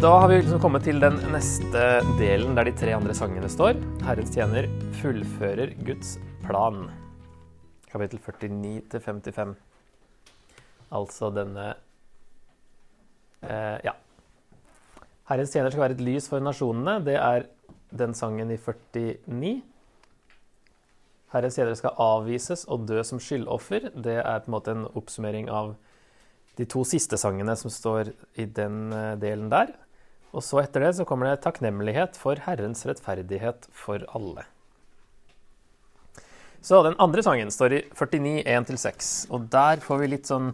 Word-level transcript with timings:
Da 0.00 0.10
har 0.20 0.28
vi 0.28 0.36
liksom 0.36 0.60
kommet 0.60 0.82
til 0.84 0.98
den 1.00 1.14
neste 1.32 1.82
delen 2.18 2.52
der 2.58 2.68
de 2.68 2.74
tre 2.76 2.92
andre 2.92 3.14
sangene 3.16 3.48
står. 3.48 3.78
Herrens 4.04 4.34
tjener 4.34 4.66
fullfører 5.00 5.72
Guds 5.86 6.18
plan. 6.42 6.82
Kapittel 7.88 8.20
49 8.20 8.82
til 8.92 9.00
55. 9.00 9.54
Altså 10.92 11.30
denne 11.32 11.70
eh, 13.40 13.78
Ja. 13.88 13.96
Herrens 15.30 15.56
tjener 15.56 15.72
skal 15.72 15.86
være 15.86 15.96
et 15.96 16.04
lys 16.04 16.28
for 16.28 16.44
nasjonene. 16.44 16.98
Det 17.06 17.16
er 17.16 17.48
den 17.96 18.12
sangen 18.12 18.52
i 18.52 18.60
49. 18.60 19.62
Herrens 21.32 21.56
tjener 21.56 21.80
skal 21.80 21.96
avvises 21.96 22.68
og 22.68 22.84
dø 22.92 23.00
som 23.08 23.22
skyldoffer. 23.22 23.88
Det 23.94 24.18
er 24.20 24.44
på 24.44 24.52
en 24.52 24.58
måte 24.58 24.76
en 24.76 24.88
oppsummering 24.92 25.48
av 25.48 25.78
de 26.60 26.68
to 26.68 26.84
siste 26.84 27.18
sangene 27.20 27.56
som 27.56 27.72
står 27.72 28.12
i 28.40 28.46
den 28.46 28.92
eh, 28.92 29.16
delen 29.20 29.50
der. 29.52 29.74
Og 30.30 30.44
så 30.46 30.60
etter 30.62 30.84
det 30.84 30.94
så 30.98 31.06
kommer 31.08 31.30
det 31.30 31.42
takknemlighet 31.44 32.18
for 32.20 32.38
Herrens 32.44 32.84
rettferdighet 32.86 33.66
for 33.74 34.04
alle. 34.14 34.46
Så 36.60 36.82
den 36.84 36.98
andre 37.00 37.24
sangen 37.24 37.50
står 37.50 37.72
i 37.72 37.84
49, 37.96 38.42
1-6, 38.44 39.12
og 39.32 39.48
der 39.52 39.80
får 39.80 40.02
vi 40.02 40.10
litt 40.12 40.28
sånn 40.28 40.52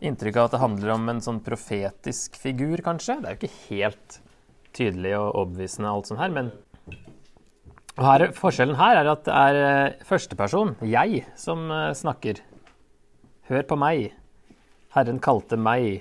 inntrykk 0.00 0.38
av 0.40 0.48
at 0.48 0.54
det 0.56 0.62
handler 0.62 0.92
om 0.94 1.10
en 1.12 1.20
sånn 1.24 1.42
profetisk 1.44 2.38
figur, 2.40 2.80
kanskje. 2.84 3.18
Det 3.20 3.28
er 3.28 3.36
jo 3.36 3.40
ikke 3.42 3.66
helt 3.68 4.18
tydelig 4.76 5.12
og 5.18 5.28
overbevisende 5.42 5.92
alt 5.92 6.08
sånt 6.08 6.20
her, 6.20 6.32
men 6.32 6.50
her, 7.96 8.26
Forskjellen 8.36 8.76
her 8.76 8.98
er 9.00 9.08
at 9.08 9.24
det 9.24 9.36
er 9.36 9.58
eh, 9.62 10.04
førsteperson, 10.04 10.74
jeg, 10.84 11.22
som 11.40 11.68
eh, 11.72 11.92
snakker. 11.96 12.42
Hør 13.48 13.64
på 13.70 13.78
meg. 13.80 14.10
Herren 14.96 15.18
kalte 15.20 15.58
meg. 15.60 16.00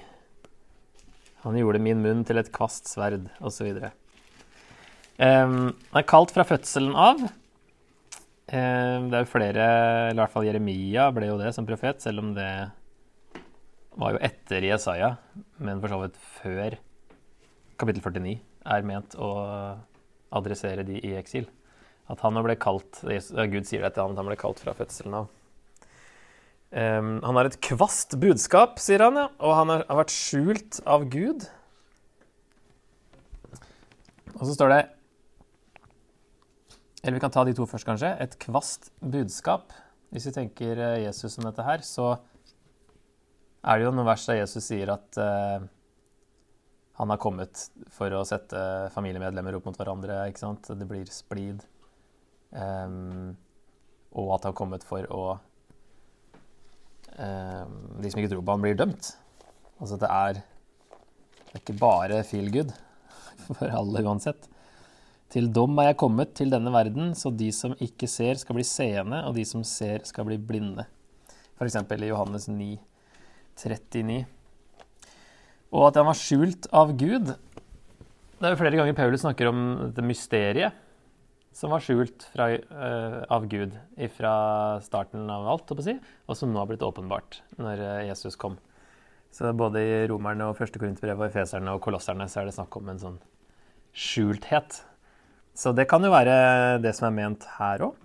Han 1.44 1.58
gjorde 1.60 1.82
min 1.84 2.00
munn 2.00 2.22
til 2.24 2.40
et 2.40 2.52
kvast 2.56 2.88
sverd, 2.88 3.28
osv. 3.44 3.74
Um, 5.20 5.74
han 5.76 6.00
er 6.00 6.08
kalt 6.08 6.32
fra 6.32 6.46
fødselen 6.48 6.96
av. 6.96 7.20
Det 8.46 8.56
er 8.56 9.26
jo 9.26 9.28
flere, 9.28 9.68
eller 10.08 10.16
i 10.16 10.22
hvert 10.22 10.32
fall 10.32 10.48
Jeremia 10.48 11.10
ble 11.12 11.28
jo 11.28 11.38
det 11.42 11.52
som 11.58 11.68
profet, 11.68 12.00
selv 12.04 12.24
om 12.24 12.32
det 12.38 12.50
var 14.00 14.16
jo 14.16 14.22
etter 14.24 14.64
Jesaja, 14.70 15.16
men 15.60 15.82
for 15.84 15.92
så 15.92 16.00
vidt 16.04 16.20
før 16.40 16.78
kapittel 17.82 18.04
49 18.06 18.36
er 18.76 18.88
ment 18.88 19.16
å 19.20 19.32
adressere 20.36 20.86
de 20.88 21.02
i 21.04 21.16
eksil. 21.20 21.50
At 22.12 22.22
han 22.24 22.38
ble 22.46 22.56
kalt 22.62 23.02
Gud 23.02 23.66
sier 23.68 23.84
det 23.84 23.96
til 23.96 24.06
ham, 24.06 24.14
at 24.14 24.22
han 24.22 24.30
ble 24.30 24.40
kalt 24.40 24.62
fra 24.62 24.76
fødselen 24.78 25.20
av. 25.24 25.32
Um, 26.74 27.20
han 27.24 27.38
har 27.38 27.48
et 27.48 27.60
kvast 27.64 28.18
budskap, 28.20 28.80
sier 28.84 29.04
han, 29.06 29.18
ja, 29.20 29.30
og 29.40 29.54
han 29.56 29.72
har, 29.72 29.86
vært 30.02 30.14
skjult 30.14 30.80
av 30.90 31.06
Gud. 31.12 31.46
Og 34.36 34.44
så 34.44 34.56
står 34.58 34.74
det 34.74 34.82
Eller 37.06 37.16
vi 37.16 37.22
kan 37.24 37.32
ta 37.32 37.46
de 37.46 37.54
to 37.56 37.68
først, 37.70 37.86
kanskje. 37.86 38.10
Et 38.20 38.34
kvast 38.42 38.90
budskap. 39.00 39.72
Hvis 40.10 40.26
vi 40.26 40.34
tenker 40.34 40.80
eh, 40.82 41.04
Jesus 41.04 41.38
om 41.38 41.46
dette 41.46 41.64
her, 41.64 41.84
så 41.86 42.16
er 43.62 43.78
det 43.78 43.86
jo 43.86 43.94
noen 43.94 44.08
vers 44.10 44.26
der 44.26 44.40
Jesus 44.40 44.66
sier 44.66 44.90
at 44.94 45.20
uh, 45.22 45.62
han 46.98 47.12
har 47.12 47.22
kommet 47.22 47.62
for 47.94 48.14
å 48.14 48.24
sette 48.28 48.60
familiemedlemmer 48.94 49.58
opp 49.58 49.70
mot 49.70 49.78
hverandre. 49.78 50.24
ikke 50.30 50.44
sant? 50.44 50.70
Det 50.70 50.88
blir 50.90 51.10
splid. 51.14 51.62
Um, 52.56 53.36
og 54.16 54.38
at 54.38 54.46
han 54.46 54.54
har 54.54 54.58
kommet 54.58 54.86
for 54.88 55.06
å 55.14 55.24
De 57.16 58.12
som 58.12 58.20
ikke 58.20 58.32
tror 58.34 58.44
på 58.44 58.56
ham, 58.56 58.66
blir 58.66 58.78
dømt. 58.80 59.14
Altså 59.80 60.00
det 60.00 60.10
er, 60.12 60.42
det 60.42 61.54
er 61.54 61.62
ikke 61.62 61.78
bare 61.80 62.24
feel 62.28 62.52
good 62.52 62.74
for 63.58 63.72
alle 63.72 64.04
uansett. 64.04 64.50
Til 65.32 65.50
dom 65.52 65.80
er 65.82 65.90
jeg 65.90 66.00
kommet 66.00 66.36
til 66.38 66.52
denne 66.54 66.72
verden, 66.72 67.14
så 67.18 67.32
de 67.34 67.50
som 67.56 67.74
ikke 67.82 68.08
ser, 68.08 68.38
skal 68.40 68.56
bli 68.56 68.66
seende, 68.68 69.24
og 69.28 69.36
de 69.36 69.44
som 69.48 69.64
ser, 69.68 70.06
skal 70.08 70.28
bli 70.28 70.38
blinde. 70.40 70.86
F.eks. 71.56 71.76
i 71.82 72.12
Johannes 72.12 72.48
9, 72.52 72.70
39. 73.58 74.22
Og 75.76 75.88
at 75.90 76.00
han 76.00 76.08
var 76.08 76.20
skjult 76.20 76.70
av 76.76 76.94
Gud. 76.96 77.34
Det 78.36 78.48
er 78.48 78.54
jo 78.54 78.60
flere 78.60 78.80
ganger 78.80 78.96
Paulus 78.96 79.24
snakker 79.26 79.50
om 79.50 79.62
dette 79.88 80.06
mysteriet 80.06 80.85
som 81.56 81.72
var 81.72 81.84
skjult 81.84 82.28
fra, 82.34 82.50
uh, 82.52 83.22
av 83.32 83.46
Gud 83.48 83.76
fra 84.18 84.36
starten 84.84 85.30
av 85.32 85.48
alt, 85.48 85.72
si, 85.86 85.96
og 86.28 86.36
som 86.36 86.52
nå 86.52 86.60
har 86.60 86.68
blitt 86.68 86.84
åpenbart 86.84 87.40
når 87.56 87.84
uh, 87.84 88.02
Jesus 88.10 88.36
kom. 88.40 88.58
Så 89.32 89.52
både 89.56 89.84
i 89.84 89.94
Romerne 90.12 90.50
og 90.50 90.58
første 90.60 90.80
Korinterbrev 90.80 91.20
og 91.20 91.30
Efeserne 91.30 91.76
og 91.76 91.82
Kolosserne 91.84 92.28
så 92.32 92.42
er 92.42 92.50
det 92.50 92.56
snakk 92.58 92.76
om 92.80 92.92
en 92.92 93.00
sånn 93.00 93.18
skjulthet. 93.96 94.82
Så 95.56 95.72
det 95.76 95.88
kan 95.92 96.04
jo 96.04 96.12
være 96.12 96.36
det 96.84 96.92
som 96.96 97.08
er 97.08 97.16
ment 97.16 97.48
her 97.56 97.88
òg. 97.88 97.96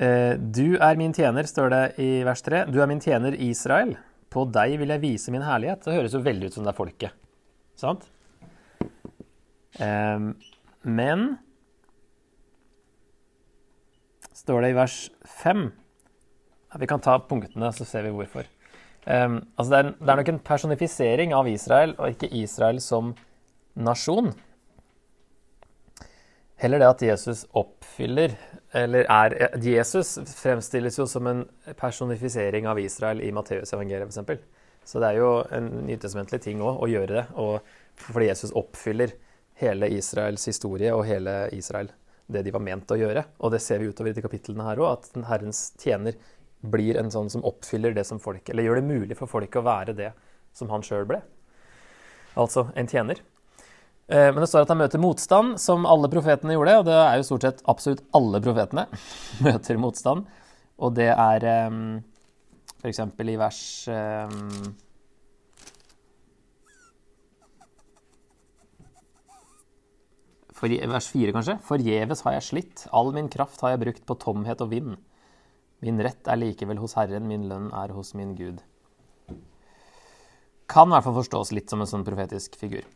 Uh, 0.00 0.34
du 0.40 0.80
er 0.80 0.96
min 1.00 1.12
tjener, 1.12 1.46
står 1.48 1.68
det 1.72 1.82
i 2.00 2.08
vers 2.26 2.40
3. 2.48 2.64
Du 2.72 2.80
er 2.80 2.88
min 2.88 3.00
tjener, 3.04 3.36
Israel. 3.44 3.92
På 4.32 4.46
deg 4.48 4.78
vil 4.80 4.96
jeg 4.96 5.04
vise 5.04 5.36
min 5.36 5.44
herlighet. 5.44 5.84
Det 5.84 5.98
høres 5.98 6.16
jo 6.16 6.24
veldig 6.24 6.48
ut 6.48 6.56
som 6.56 6.64
det 6.64 6.72
er 6.72 6.80
folket. 6.80 7.20
Sant? 7.76 8.08
Um, 9.80 10.32
men 10.82 11.36
står 14.34 14.64
det 14.64 14.72
i 14.72 14.76
vers 14.76 14.96
5 15.42 15.66
ja, 16.72 16.78
Vi 16.80 16.88
kan 16.90 17.00
ta 17.00 17.18
punktene, 17.28 17.72
så 17.72 17.86
ser 17.86 18.06
vi 18.06 18.14
hvorfor. 18.14 18.48
Um, 19.02 19.40
altså 19.58 19.70
det, 19.70 19.78
er, 19.78 19.90
det, 19.98 20.08
er, 20.08 20.16
nok 20.20 20.30
en 20.30 20.40
personifisering 20.46 21.34
av 21.34 21.48
Israel, 21.50 21.94
og 21.98 22.14
ikke 22.14 22.30
Israel 22.38 22.80
som 22.80 23.12
nasjon. 23.74 24.32
Heller 26.62 26.78
det 26.78 26.88
at 26.88 27.02
Jesus 27.02 27.40
oppfyller 27.58 28.36
Eller 28.72 29.08
er 29.10 29.56
Jesus 29.58 30.14
fremstilles 30.38 30.94
jo 30.96 31.04
som 31.10 31.26
en 31.26 31.42
personifisering 31.76 32.68
av 32.70 32.78
Israel 32.80 33.20
i 33.20 33.32
Matteusevangeliet, 33.34 34.14
f.eks. 34.14 34.46
Så 34.84 35.02
det 35.02 35.10
er 35.10 35.18
jo 35.18 35.32
en 35.52 35.68
nytestamentlig 35.86 36.40
ting 36.46 36.62
òg 36.64 36.80
å 36.80 36.88
gjøre 36.88 37.18
det, 37.18 37.24
og 37.36 37.60
fordi 38.00 38.30
Jesus 38.30 38.54
oppfyller 38.56 39.12
hele 39.62 39.88
Israels 39.94 40.44
historie 40.50 40.92
og 40.94 41.06
hele 41.08 41.46
Israel 41.56 41.90
det 42.32 42.44
de 42.46 42.52
var 42.54 42.62
ment 42.64 42.90
å 42.92 42.98
gjøre. 42.98 43.24
Og 43.42 43.52
det 43.54 43.60
ser 43.62 43.82
vi 43.82 43.90
utover 43.90 44.12
i 44.12 44.16
de 44.16 44.24
kapitlene 44.24 44.66
her 44.66 44.80
òg, 44.82 44.92
at 44.92 45.10
den 45.16 45.26
Herrens 45.28 45.64
tjener 45.80 46.16
blir 46.62 46.98
en 47.00 47.10
sånn 47.10 47.30
som 47.32 47.44
oppfyller 47.46 47.94
det 47.96 48.04
som 48.06 48.20
folk 48.22 48.52
Eller 48.52 48.68
gjør 48.68 48.78
det 48.78 48.86
mulig 48.86 49.16
for 49.18 49.30
folket 49.30 49.58
å 49.58 49.66
være 49.66 49.96
det 49.98 50.12
som 50.54 50.70
han 50.70 50.84
sjøl 50.86 51.08
ble. 51.08 51.18
Altså 52.38 52.68
en 52.78 52.88
tjener. 52.88 53.18
Eh, 54.06 54.28
men 54.30 54.40
det 54.42 54.48
står 54.50 54.64
at 54.64 54.72
han 54.72 54.80
møter 54.80 55.02
motstand, 55.02 55.58
som 55.60 55.88
alle 55.88 56.10
profetene 56.12 56.54
gjorde. 56.54 56.78
Og 56.80 56.86
det 56.88 57.00
er 57.00 57.18
jo 57.18 57.26
stort 57.32 57.48
sett 57.48 57.66
absolutt 57.70 58.04
alle 58.16 58.40
profetene 58.44 58.86
møter 59.46 59.80
motstand. 59.82 60.30
Og 60.82 60.94
det 60.96 61.10
er 61.12 61.44
f.eks. 62.82 63.02
i 63.02 63.36
vers 63.38 63.60
For, 70.62 70.70
vers 70.70 71.08
4, 71.10 71.32
kanskje. 71.34 71.56
Forgjeves 71.66 72.20
har 72.22 72.36
jeg 72.36 72.46
slitt, 72.46 72.82
all 72.94 73.08
min 73.10 73.26
kraft 73.26 73.64
har 73.64 73.72
jeg 73.72 73.80
brukt 73.80 74.04
på 74.06 74.14
tomhet 74.22 74.60
og 74.62 74.68
vind. 74.70 74.92
Min 75.82 75.98
rett 76.06 76.28
er 76.30 76.38
likevel 76.38 76.78
hos 76.78 76.94
Herren, 76.94 77.26
min 77.26 77.48
lønn 77.50 77.72
er 77.74 77.90
hos 77.96 78.12
min 78.14 78.36
Gud. 78.38 78.60
Kan 80.70 80.86
i 80.86 80.94
hvert 80.94 81.08
fall 81.08 81.16
forstås 81.16 81.50
litt 81.58 81.66
som 81.66 81.82
en 81.82 81.90
sånn 81.90 82.06
profetisk 82.06 82.54
figur. 82.60 82.86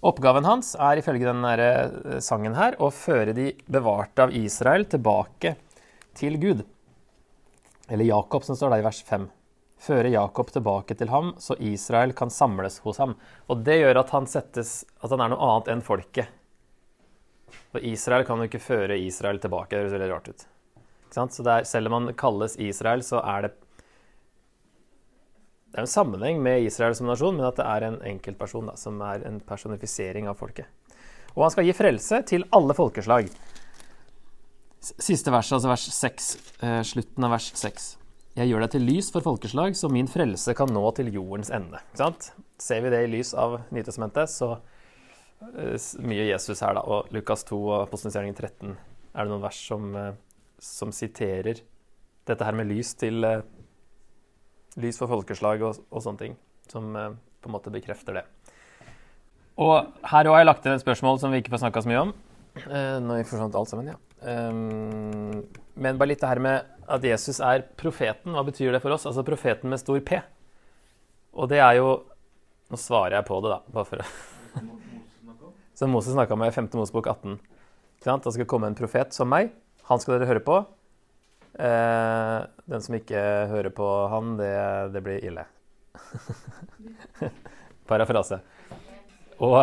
Oppgaven 0.00 0.48
hans 0.48 0.72
er 0.80 1.02
ifølge 1.02 1.28
denne 1.28 1.52
eh, 1.60 2.16
sangen 2.24 2.56
her 2.56 2.80
å 2.80 2.88
føre 2.88 3.36
de 3.36 3.50
bevarte 3.68 4.24
av 4.24 4.32
Israel 4.40 4.88
tilbake 4.88 5.58
til 6.16 6.40
Gud. 6.40 6.64
Eller 7.92 8.08
Jakob, 8.08 8.48
som 8.48 8.56
står 8.56 8.78
der 8.78 8.80
i 8.80 8.88
vers 8.88 9.04
5. 9.04 9.28
Føre 9.84 10.16
Jakob 10.16 10.56
tilbake 10.56 10.96
til 10.96 11.12
ham, 11.12 11.34
så 11.36 11.52
Israel 11.60 12.16
kan 12.16 12.32
samles 12.32 12.80
hos 12.88 13.04
ham. 13.04 13.18
Og 13.52 13.60
det 13.68 13.82
gjør 13.82 14.06
at 14.06 14.16
han, 14.16 14.24
settes, 14.38 14.78
at 15.04 15.12
han 15.12 15.20
er 15.20 15.34
noe 15.34 15.52
annet 15.52 15.74
enn 15.76 15.84
folket 15.84 16.32
og 17.74 17.84
Israel 17.86 18.24
kan 18.26 18.40
jo 18.40 18.48
ikke 18.48 18.62
føre 18.62 18.98
Israel 18.98 19.40
tilbake. 19.42 19.74
Det 19.74 19.84
høres 19.84 19.96
veldig 19.96 20.10
rart 20.12 20.30
ut. 20.32 20.46
Så 21.10 21.26
er, 21.42 21.66
selv 21.66 21.90
om 21.90 21.96
man 21.96 22.14
kalles 22.18 22.56
Israel, 22.62 23.02
så 23.02 23.22
er 23.24 23.48
det 23.48 23.52
Det 25.70 25.78
er 25.78 25.86
en 25.86 25.90
sammenheng 25.90 26.40
med 26.42 26.64
Israel 26.66 26.96
som 26.98 27.06
nasjon, 27.06 27.36
men 27.36 27.46
at 27.46 27.60
det 27.60 27.62
er 27.62 27.84
en 27.86 28.00
enkeltperson 28.02 28.66
da, 28.66 28.72
som 28.74 28.96
er 29.06 29.22
en 29.28 29.36
personifisering 29.38 30.26
av 30.26 30.34
folket. 30.34 30.66
Og 31.36 31.44
han 31.44 31.52
skal 31.54 31.68
gi 31.68 31.76
frelse 31.78 32.18
til 32.26 32.42
alle 32.50 32.74
folkeslag. 32.74 33.28
Siste 34.82 35.30
vers, 35.30 35.52
altså 35.52 35.70
vers 35.70 35.86
6, 35.94 36.28
eh, 36.66 36.80
slutten 36.82 37.28
av 37.28 37.36
vers 37.36 37.52
6. 37.54 37.86
Jeg 38.34 38.50
gjør 38.50 38.64
deg 38.64 38.72
til 38.74 38.86
lys 38.88 39.12
for 39.14 39.22
folkeslag, 39.22 39.74
så 39.78 39.90
min 39.92 40.10
frelse 40.10 40.56
kan 40.58 40.70
nå 40.74 40.82
til 40.96 41.12
jordens 41.14 41.50
ende. 41.54 41.78
Ser 42.58 42.82
vi 42.82 42.90
det 42.90 43.04
i 43.04 43.10
lys 43.14 43.30
av 43.34 43.60
Nytestamentet, 43.70 44.30
så 44.30 44.56
mye 45.40 46.26
Jesus 46.28 46.60
her, 46.60 46.76
da. 46.76 46.82
Og 46.84 47.08
Lukas 47.14 47.44
2 47.48 47.58
og 47.58 47.76
Apostelgjerningen 47.86 48.36
13 48.36 48.74
er 48.74 49.24
det 49.24 49.32
noen 49.32 49.42
vers 49.42 49.58
som, 49.66 49.88
eh, 49.96 50.12
som, 50.60 50.92
siterer 50.92 51.62
dette 52.28 52.46
her 52.46 52.56
med 52.56 52.70
lys 52.70 52.94
til 52.94 53.24
eh, 53.24 53.42
Lys 54.78 55.00
for 55.00 55.10
folkeslag 55.10 55.64
og, 55.66 55.80
og 55.90 56.02
sånne 56.04 56.20
ting. 56.20 56.36
som 56.70 56.94
eh, 56.96 57.10
på 57.40 57.48
en 57.48 57.54
måte 57.56 57.72
bekrefter 57.74 58.20
det. 58.20 58.22
Og 59.60 59.88
her 60.06 60.28
òg 60.28 60.36
har 60.36 60.44
jeg 60.44 60.46
lagt 60.46 60.62
til 60.62 60.76
et 60.76 60.82
spørsmål 60.84 61.18
som 61.18 61.32
vi 61.32 61.40
ikke 61.42 61.50
får 61.50 61.64
snakka 61.64 61.82
så 61.82 61.90
mye 61.90 62.04
om. 62.04 62.12
Nå 62.60 63.00
når 63.06 63.20
vi 63.20 63.26
forsvant 63.28 63.56
alt 63.58 63.70
sammen, 63.70 63.90
ja. 63.90 63.96
Um, 64.20 65.40
men 65.80 65.98
bare 65.98 66.12
litt 66.12 66.20
det 66.20 66.28
her 66.28 66.40
med 66.44 66.68
at 66.90 67.04
Jesus 67.06 67.40
er 67.44 67.64
profeten. 67.80 68.34
Hva 68.36 68.44
betyr 68.46 68.74
det 68.74 68.82
for 68.84 68.94
oss? 68.94 69.06
Altså 69.08 69.24
profeten 69.26 69.72
med 69.72 69.80
stor 69.80 70.00
P. 70.04 70.20
Og 71.32 71.50
det 71.50 71.62
er 71.64 71.80
jo 71.80 71.90
Nå 72.70 72.78
svarer 72.78 73.16
jeg 73.16 73.26
på 73.26 73.40
det, 73.42 73.50
da. 73.50 73.56
bare 73.74 73.88
for 73.88 74.04
å... 74.04 74.76
Som 75.80 75.90
Moses 75.90 76.12
snakka 76.12 76.34
om 76.34 76.42
i 76.44 76.50
5. 76.50 76.68
Mosebok 76.72 77.06
18. 77.06 77.38
Det 78.04 78.32
skal 78.34 78.44
komme 78.44 78.68
en 78.68 78.74
profet 78.76 79.14
som 79.16 79.30
meg. 79.32 79.48
Han 79.88 80.00
skal 80.02 80.18
dere 80.18 80.26
høre 80.28 80.42
på. 80.44 80.58
Eh, 81.56 82.40
den 82.68 82.82
som 82.84 82.96
ikke 82.98 83.22
hører 83.48 83.72
på 83.72 83.86
han, 84.12 84.34
det, 84.36 84.50
det 84.92 85.00
blir 85.06 85.24
ille. 85.24 85.46
Parafrase. 87.88 88.42
Og, 89.40 89.56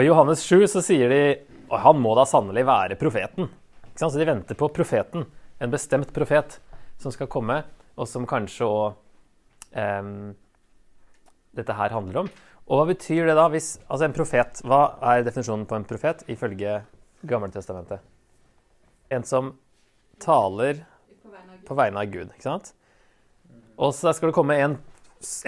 i 0.00 0.06
Johannes 0.06 0.40
7 0.40 0.64
så 0.72 0.80
sier 0.86 1.12
de 1.12 1.20
og 1.68 1.76
han 1.84 2.00
må 2.00 2.14
da 2.16 2.24
sannelig 2.24 2.64
være 2.70 2.96
profeten. 2.96 3.50
Så 3.92 4.08
de 4.16 4.30
venter 4.30 4.56
på 4.56 4.70
profeten, 4.72 5.26
en 5.60 5.74
bestemt 5.74 6.14
profet 6.16 6.56
som 6.96 7.12
skal 7.12 7.28
komme, 7.28 7.58
og 8.00 8.08
som 8.08 8.24
kanskje 8.24 8.72
òg 8.72 9.76
eh, 9.76 10.08
dette 11.60 11.76
her 11.76 11.92
handler 11.92 12.24
om. 12.24 12.32
Og 12.72 12.78
hva 12.80 12.88
betyr 12.88 13.26
det 13.28 13.36
da 13.36 13.50
hvis 13.52 13.74
Altså 13.84 14.06
en 14.06 14.14
profet, 14.16 14.62
hva 14.64 14.94
er 15.12 15.26
definisjonen 15.26 15.66
på 15.68 15.76
en 15.76 15.84
profet 15.88 16.24
ifølge 16.32 16.78
Gammeltestamentet? 17.28 18.00
En 19.12 19.26
som 19.28 19.52
taler 20.22 20.80
på 21.68 21.76
vegne 21.76 22.00
av 22.00 22.08
Gud, 22.10 22.30
ikke 22.32 22.46
sant? 22.46 22.72
Og 23.76 23.92
så 23.94 24.14
skal 24.16 24.30
det 24.30 24.36
komme 24.36 24.56
en 24.56 24.78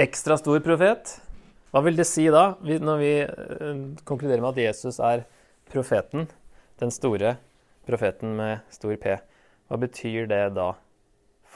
ekstra 0.01 0.37
stor 0.39 0.61
profet. 0.65 1.15
Hva 1.73 1.83
vil 1.87 1.97
det 1.99 2.07
si 2.07 2.27
da, 2.31 2.55
når 2.61 3.01
vi 3.01 3.13
eh, 3.25 3.81
konkluderer 4.07 4.43
med 4.45 4.53
at 4.53 4.61
Jesus 4.63 5.01
er 5.03 5.25
profeten, 5.73 6.29
den 6.79 6.93
store 6.95 7.35
profeten 7.89 8.37
med 8.39 8.69
stor 8.75 8.95
P? 9.01 9.17
Hva 9.67 9.81
betyr 9.81 10.29
det 10.31 10.43
da 10.59 10.69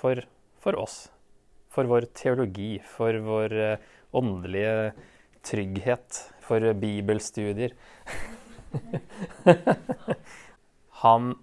for, 0.00 0.24
for 0.58 0.80
oss? 0.80 0.96
For 1.70 1.86
vår 1.86 2.08
teologi, 2.16 2.78
for 2.82 3.20
vår 3.22 3.54
uh, 3.54 3.86
åndelige 4.16 4.94
trygghet, 5.46 6.24
for 6.48 6.64
bibelstudier? 6.80 7.74
Han 11.02 11.34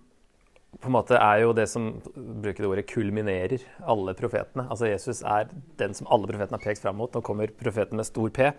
på 0.82 0.90
en 0.90 0.96
måte 0.96 1.18
er 1.18 1.42
jo 1.42 1.54
det 1.56 1.66
som 1.72 1.88
bruker 2.16 2.62
det 2.62 2.70
ordet, 2.70 2.88
kulminerer 2.90 3.64
alle 3.90 4.14
profetene. 4.18 4.68
Altså 4.70 4.90
Jesus 4.90 5.22
er 5.26 5.50
den 5.80 5.96
som 5.98 6.10
alle 6.14 6.30
profetene 6.30 6.60
har 6.60 6.66
pekt 6.66 6.84
fram 6.84 7.00
mot. 7.00 7.14
Nå 7.14 7.24
kommer 7.26 7.54
profeten 7.58 7.98
med 7.98 8.08
stor 8.08 8.32
P, 8.36 8.52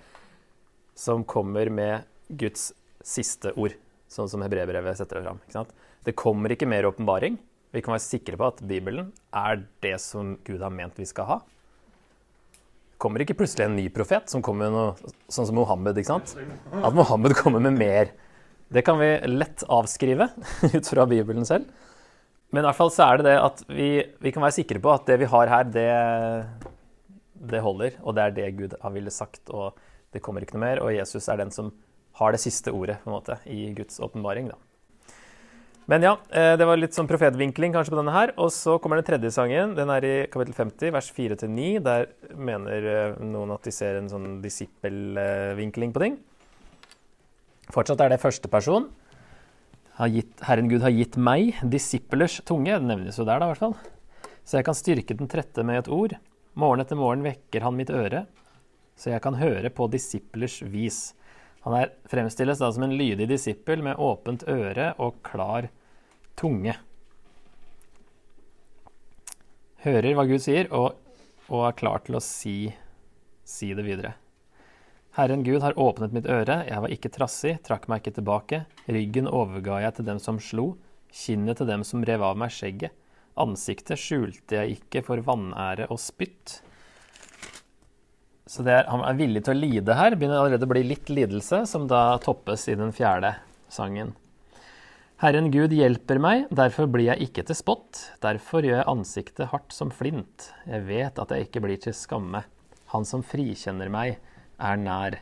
som 0.96 1.26
kommer 1.28 1.70
med 1.70 2.06
Guds 2.26 2.72
siste 3.06 3.52
ord, 3.54 3.76
sånn 4.10 4.30
som 4.32 4.42
hebreerbrevet 4.42 4.98
setter 4.98 5.20
det 5.20 5.28
fram. 5.28 5.68
Det 6.06 6.16
kommer 6.18 6.54
ikke 6.54 6.70
mer 6.70 6.88
åpenbaring. 6.88 7.38
Vi 7.74 7.82
kan 7.84 7.94
være 7.94 8.06
sikre 8.06 8.40
på 8.40 8.48
at 8.48 8.62
Bibelen 8.64 9.12
er 9.36 9.60
det 9.84 9.98
som 10.02 10.34
Gud 10.46 10.64
har 10.64 10.74
ment 10.74 10.98
vi 10.98 11.06
skal 11.06 11.30
ha. 11.30 11.38
Kommer 13.02 13.22
ikke 13.22 13.36
plutselig 13.36 13.66
en 13.66 13.76
ny 13.76 13.88
profet 13.92 14.30
som 14.32 14.42
kommer 14.44 14.70
med 14.70 14.76
noe 14.76 15.14
sånn 15.32 15.48
som 15.48 15.58
Mohammed. 15.58 15.98
ikke 16.00 16.14
sant? 16.14 16.36
At 16.72 16.96
Mohammed 16.96 17.36
kommer 17.36 17.60
med 17.60 17.76
mer. 17.76 18.12
Det 18.72 18.82
kan 18.86 18.98
vi 18.98 19.10
lett 19.28 19.64
avskrive 19.68 20.30
ut 20.76 20.88
fra 20.88 21.04
Bibelen 21.06 21.44
selv. 21.48 21.68
Men 22.54 22.62
i 22.64 22.68
hvert 22.68 22.78
fall 22.78 22.92
så 22.94 23.08
er 23.08 23.20
det 23.20 23.26
det 23.28 23.36
at 23.42 23.62
vi, 23.68 23.90
vi 24.22 24.32
kan 24.32 24.44
være 24.44 24.56
sikre 24.56 24.80
på 24.82 24.92
at 24.94 25.06
det 25.08 25.18
vi 25.20 25.28
har 25.28 25.50
her, 25.50 25.66
det, 25.68 25.88
det 27.52 27.62
holder. 27.62 27.98
Og 28.02 28.16
det 28.16 28.24
er 28.24 28.36
det 28.38 28.52
Gud 28.58 28.78
har 28.80 28.94
ville 28.94 29.12
sagt, 29.12 29.42
og 29.50 29.76
det 30.14 30.22
kommer 30.24 30.46
ikke 30.46 30.56
noe 30.56 30.64
mer. 30.64 30.82
Og 30.84 30.94
Jesus 30.94 31.28
er 31.28 31.42
den 31.42 31.52
som 31.54 31.74
har 32.16 32.32
det 32.32 32.40
siste 32.40 32.72
ordet 32.72 33.02
på 33.02 33.10
en 33.10 33.18
måte, 33.18 33.36
i 33.44 33.74
Guds 33.76 34.00
åpenbaring. 34.00 34.48
Men 35.86 36.02
ja, 36.02 36.16
eh, 36.34 36.56
det 36.58 36.66
var 36.66 36.78
litt 36.80 36.96
sånn 36.96 37.06
profetvinkling 37.06 37.74
kanskje 37.74 37.94
på 37.94 38.00
denne 38.00 38.14
her. 38.14 38.32
Og 38.42 38.50
så 38.54 38.74
kommer 38.82 38.98
den 38.98 39.06
tredje 39.06 39.30
sangen. 39.34 39.76
Den 39.78 39.90
er 39.94 40.06
i 40.06 40.14
kapittel 40.30 40.56
50, 40.56 40.92
vers 40.96 41.10
4-9. 41.14 41.66
Der 41.86 42.08
mener 42.34 42.88
eh, 42.90 43.18
noen 43.22 43.54
at 43.54 43.66
de 43.66 43.74
ser 43.74 44.00
en 44.00 44.10
sånn 44.10 44.40
disippelvinkling 44.42 45.94
på 45.94 46.02
ting. 46.02 46.18
Fortsatt 47.74 48.02
er 48.02 48.14
det 48.14 48.22
første 48.22 48.50
person 48.50 48.86
Herren 49.96 50.68
Gud 50.68 50.82
har 50.84 50.92
gitt 50.92 51.16
meg 51.16 51.56
disippelers 51.64 52.40
tunge. 52.44 52.74
Det 52.74 52.84
nevnes 52.84 53.16
jo 53.16 53.24
der, 53.24 53.40
da, 53.40 53.46
i 53.46 53.54
hvert 53.54 53.62
fall. 53.62 53.76
Så 54.44 54.58
jeg 54.58 54.66
kan 54.68 54.76
styrke 54.76 55.16
den 55.16 55.30
trette 55.30 55.64
med 55.64 55.80
et 55.80 55.88
ord. 55.92 56.16
Morgen 56.56 56.82
etter 56.82 56.98
morgen 57.00 57.24
vekker 57.24 57.64
han 57.64 57.76
mitt 57.76 57.90
øre, 57.92 58.26
så 58.96 59.10
jeg 59.12 59.22
kan 59.24 59.36
høre 59.40 59.72
på 59.72 59.88
disiplers 59.92 60.60
vis. 60.72 61.14
Han 61.66 61.74
er 61.74 61.94
fremstilles 62.06 62.60
da 62.62 62.68
som 62.70 62.84
en 62.86 62.94
lydig 62.94 63.26
disippel 63.26 63.80
med 63.82 63.98
åpent 63.98 64.44
øre 64.46 64.92
og 65.02 65.18
klar 65.26 65.66
tunge. 66.38 66.76
Hører 69.82 70.14
hva 70.14 70.26
Gud 70.30 70.44
sier, 70.44 70.70
og, 70.70 70.94
og 71.50 71.64
er 71.66 71.74
klar 71.78 72.04
til 72.06 72.18
å 72.18 72.22
si, 72.22 72.70
si 73.42 73.72
det 73.74 73.82
videre. 73.86 74.14
Herren 75.18 75.42
Gud 75.42 75.62
har 75.64 75.78
åpnet 75.80 76.14
mitt 76.14 76.28
øre, 76.30 76.60
jeg 76.68 76.82
var 76.84 76.92
ikke 76.92 77.10
trassig, 77.14 77.56
trakk 77.66 77.86
meg 77.90 78.02
ikke 78.02 78.18
tilbake. 78.18 78.62
Ryggen 78.86 79.26
overga 79.26 79.80
jeg 79.86 79.96
til 79.96 80.08
dem 80.10 80.22
som 80.22 80.38
slo, 80.38 80.68
kinnet 81.10 81.58
til 81.58 81.70
dem 81.70 81.82
som 81.88 82.04
rev 82.06 82.22
av 82.26 82.38
meg 82.38 82.54
skjegget. 82.54 82.94
Ansiktet 83.42 83.98
skjulte 84.00 84.60
jeg 84.60 84.78
ikke 84.78 85.02
for 85.06 85.24
vanære 85.24 85.90
og 85.90 85.98
spytt. 85.98 86.60
Så 88.46 88.62
er, 88.62 88.84
han 88.86 89.02
er 89.02 89.18
villig 89.18 89.42
til 89.46 89.56
å 89.56 89.58
lide 89.58 89.96
her. 89.98 90.14
Begynner 90.14 90.38
allerede 90.38 90.68
å 90.68 90.70
bli 90.70 90.84
litt 90.86 91.10
lidelse, 91.10 91.64
som 91.66 91.88
da 91.90 92.14
toppes 92.22 92.68
i 92.70 92.76
den 92.78 92.94
fjerde 92.94 93.34
sangen. 93.72 94.14
Herren 95.18 95.48
Gud 95.48 95.72
hjelper 95.72 96.20
meg, 96.20 96.44
derfor 96.52 96.90
blir 96.92 97.08
jeg 97.08 97.30
ikke 97.30 97.46
til 97.48 97.56
spott. 97.56 98.02
Derfor 98.22 98.66
gjør 98.66 98.82
jeg 98.82 98.90
ansiktet 98.92 99.48
hardt 99.48 99.72
som 99.72 99.90
flint. 99.90 100.50
Jeg 100.68 100.84
vet 100.86 101.18
at 101.18 101.32
jeg 101.32 101.48
ikke 101.48 101.62
blir 101.64 101.80
til 101.80 101.96
skamme. 101.96 102.44
Han 102.92 103.08
som 103.08 103.24
frikjenner 103.26 103.90
meg, 103.90 104.20
er 104.60 104.76
nær. 104.78 105.18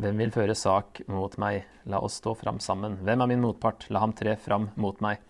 Hvem 0.00 0.24
vil 0.24 0.32
føre 0.32 0.56
sak 0.56 1.02
mot 1.12 1.36
meg? 1.40 1.66
La 1.84 2.00
oss 2.00 2.16
stå 2.18 2.32
fram 2.40 2.58
sammen. 2.64 2.96
Hvem 3.04 3.20
er 3.20 3.28
min 3.30 3.44
motpart? 3.44 3.86
La 3.92 4.00
ham 4.00 4.16
tre 4.16 4.34
fram 4.40 4.70
mot 4.80 4.96
meg. 5.04 5.20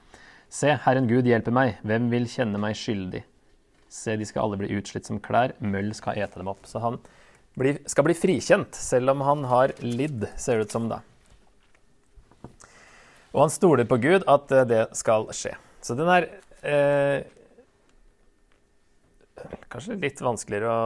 Se, 0.46 0.70
Herren 0.86 1.10
Gud 1.10 1.26
hjelper 1.26 1.54
meg. 1.54 1.82
Hvem 1.82 2.08
vil 2.14 2.30
kjenne 2.30 2.62
meg 2.62 2.78
skyldig? 2.78 3.24
Se, 3.90 4.14
de 4.16 4.26
skal 4.28 4.46
alle 4.46 4.60
bli 4.60 4.70
utslitt 4.78 5.08
som 5.08 5.18
klær. 5.22 5.56
Møll 5.58 5.90
skal 5.98 6.20
ete 6.22 6.38
dem 6.38 6.50
opp. 6.52 6.62
Så 6.70 6.82
han 6.82 7.00
blir, 7.58 7.80
skal 7.90 8.06
bli 8.06 8.14
frikjent, 8.14 8.76
selv 8.78 9.12
om 9.14 9.24
han 9.26 9.46
har 9.50 9.74
lidd, 9.82 10.28
ser 10.38 10.60
det 10.60 10.70
ut 10.70 10.76
som 10.76 10.86
da. 10.90 11.00
Og 13.30 13.44
han 13.44 13.52
stoler 13.52 13.86
på 13.90 13.98
Gud 14.02 14.26
at 14.30 14.54
eh, 14.54 14.66
det 14.66 14.84
skal 14.98 15.28
skje. 15.34 15.54
Så 15.82 15.96
den 15.98 16.10
er 16.10 16.26
eh, 16.66 17.26
kanskje 19.70 19.98
litt 20.00 20.22
vanskeligere 20.22 20.70
å 20.70 20.84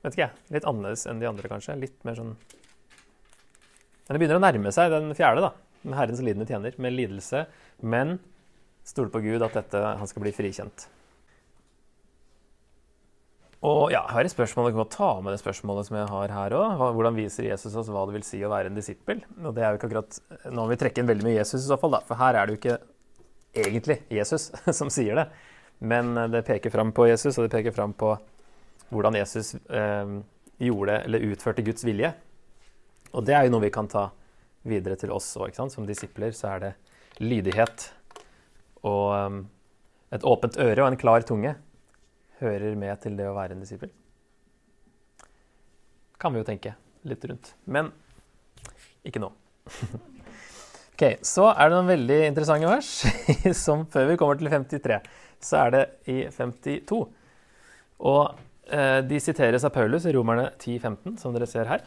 Vet 0.00 0.14
ikke 0.14 0.22
jeg. 0.22 0.32
Litt 0.56 0.64
annerledes 0.64 1.02
enn 1.10 1.18
de 1.20 1.26
andre, 1.28 1.48
kanskje. 1.52 1.74
Litt 1.76 1.98
mer 2.08 2.14
sånn 2.16 2.30
Men 2.32 4.14
det 4.14 4.20
begynner 4.22 4.38
å 4.38 4.44
nærme 4.46 4.70
seg 4.72 4.94
den 4.94 5.12
fjerde, 5.12 5.42
da. 5.44 5.50
Med 5.84 5.98
Herrens 5.98 6.22
lidende 6.24 6.46
tjener. 6.48 6.78
Med 6.80 6.94
lidelse. 6.94 7.42
Men 7.84 8.14
stole 8.88 9.12
på 9.12 9.20
Gud 9.26 9.44
at 9.44 9.58
dette, 9.58 9.82
han 10.00 10.08
skal 10.08 10.24
bli 10.24 10.32
frikjent. 10.32 10.86
Og 13.60 13.90
ja, 13.92 13.98
jeg 13.98 14.14
har 14.14 14.24
et 14.24 14.32
spørsmål. 14.32 14.70
Jeg 14.70 14.76
kan 14.78 14.92
ta 14.94 15.08
med 15.20 15.34
det 15.34 15.42
spørsmålet 15.42 15.88
som 15.90 15.98
jeg 15.98 16.08
har 16.08 16.32
her 16.32 16.54
òg. 16.56 16.80
Hvordan 16.96 17.18
viser 17.18 17.50
Jesus 17.50 17.74
oss 17.76 17.90
hva 17.92 18.06
det 18.08 18.16
vil 18.16 18.24
si 18.24 18.40
å 18.40 18.48
være 18.52 18.70
en 18.70 18.78
disippel? 18.78 19.20
Og 19.42 19.52
det 19.56 19.66
er 19.66 19.74
jo 19.74 19.80
ikke 19.80 19.90
akkurat, 19.90 20.20
Nå 20.48 20.62
må 20.62 20.70
vi 20.70 20.78
trekke 20.80 21.02
inn 21.02 21.10
veldig 21.10 21.26
mye 21.26 21.36
Jesus 21.36 21.66
i 21.66 21.68
så 21.68 21.76
fall, 21.80 21.92
da. 21.98 22.00
For 22.08 22.16
her 22.16 22.38
er 22.40 22.48
det 22.48 22.56
jo 22.56 22.60
ikke 22.62 22.78
egentlig 23.66 23.98
Jesus 24.16 24.48
som 24.80 24.92
sier 24.92 25.20
det. 25.20 25.26
Men 25.84 26.14
det 26.32 26.46
peker 26.48 26.72
fram 26.72 26.94
på 26.96 27.10
Jesus, 27.10 27.36
og 27.36 27.46
det 27.46 27.52
peker 27.52 27.76
fram 27.76 27.92
på 27.96 28.14
hvordan 28.90 29.20
Jesus 29.20 29.54
eh, 29.68 30.16
gjorde 30.60 30.96
eller 31.04 31.28
utførte 31.28 31.64
Guds 31.64 31.84
vilje. 31.84 32.14
Og 33.12 33.28
det 33.28 33.36
er 33.36 33.44
jo 33.44 33.52
noe 33.54 33.68
vi 33.68 33.74
kan 33.74 33.88
ta 33.92 34.08
videre 34.68 34.96
til 35.00 35.12
oss 35.12 35.28
òg. 35.36 35.52
Som 35.52 35.88
disipler 35.88 36.32
så 36.36 36.54
er 36.54 36.64
det 36.64 36.76
lydighet 37.20 37.90
og 38.88 39.08
um, 39.12 39.42
et 40.08 40.24
åpent 40.24 40.56
øre 40.56 40.80
og 40.80 40.88
en 40.88 41.00
klar 41.00 41.24
tunge 41.28 41.52
hører 42.40 42.76
med 42.78 43.00
til 43.02 43.16
det 43.18 43.28
å 43.28 43.36
være 43.36 43.56
en 43.56 43.64
disippel. 43.64 43.92
Kan 46.20 46.34
vi 46.34 46.42
jo 46.42 46.48
tenke 46.48 46.74
litt 47.08 47.24
rundt. 47.28 47.54
Men 47.64 47.92
ikke 49.06 49.22
nå. 49.22 49.30
ok, 50.92 51.04
Så 51.24 51.48
er 51.52 51.70
det 51.70 51.76
noen 51.76 51.94
veldig 51.94 52.20
interessante 52.28 52.68
vers. 52.68 52.92
som 53.64 53.86
Før 53.92 54.12
vi 54.12 54.20
kommer 54.20 54.40
til 54.40 54.52
53, 54.52 55.00
så 55.40 55.64
er 55.64 55.74
det 55.76 55.84
i 56.12 56.20
52. 56.34 57.02
Og 58.10 58.22
Eh, 58.70 59.00
de 59.02 59.18
siteres 59.18 59.64
av 59.66 59.72
Paulus 59.74 60.04
i 60.06 60.12
Romerne 60.14 60.52
10-15, 60.54 61.16
som 61.18 61.34
dere 61.34 61.48
ser 61.50 61.66
her. 61.66 61.82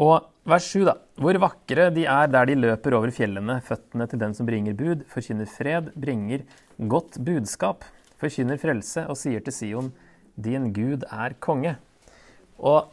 Og 0.00 0.24
vers 0.48 0.68
7, 0.72 0.86
da. 0.88 0.94
Hvor 1.20 1.36
vakre 1.40 1.90
de 1.92 2.06
er 2.08 2.30
der 2.32 2.48
de 2.48 2.56
løper 2.56 2.96
over 2.96 3.12
fjellene. 3.12 3.58
Føttene 3.64 4.06
til 4.08 4.22
den 4.22 4.36
som 4.36 4.48
bringer 4.48 4.76
bud, 4.76 5.04
forkynner 5.12 5.48
fred, 5.50 5.90
bringer 5.96 6.46
godt 6.92 7.18
budskap, 7.24 7.84
forkynner 8.20 8.60
frelse 8.60 9.06
og 9.10 9.18
sier 9.20 9.42
til 9.44 9.54
Sion, 9.54 9.90
din 10.36 10.70
Gud 10.76 11.06
er 11.08 11.36
konge. 11.42 11.76
Og 12.56 12.92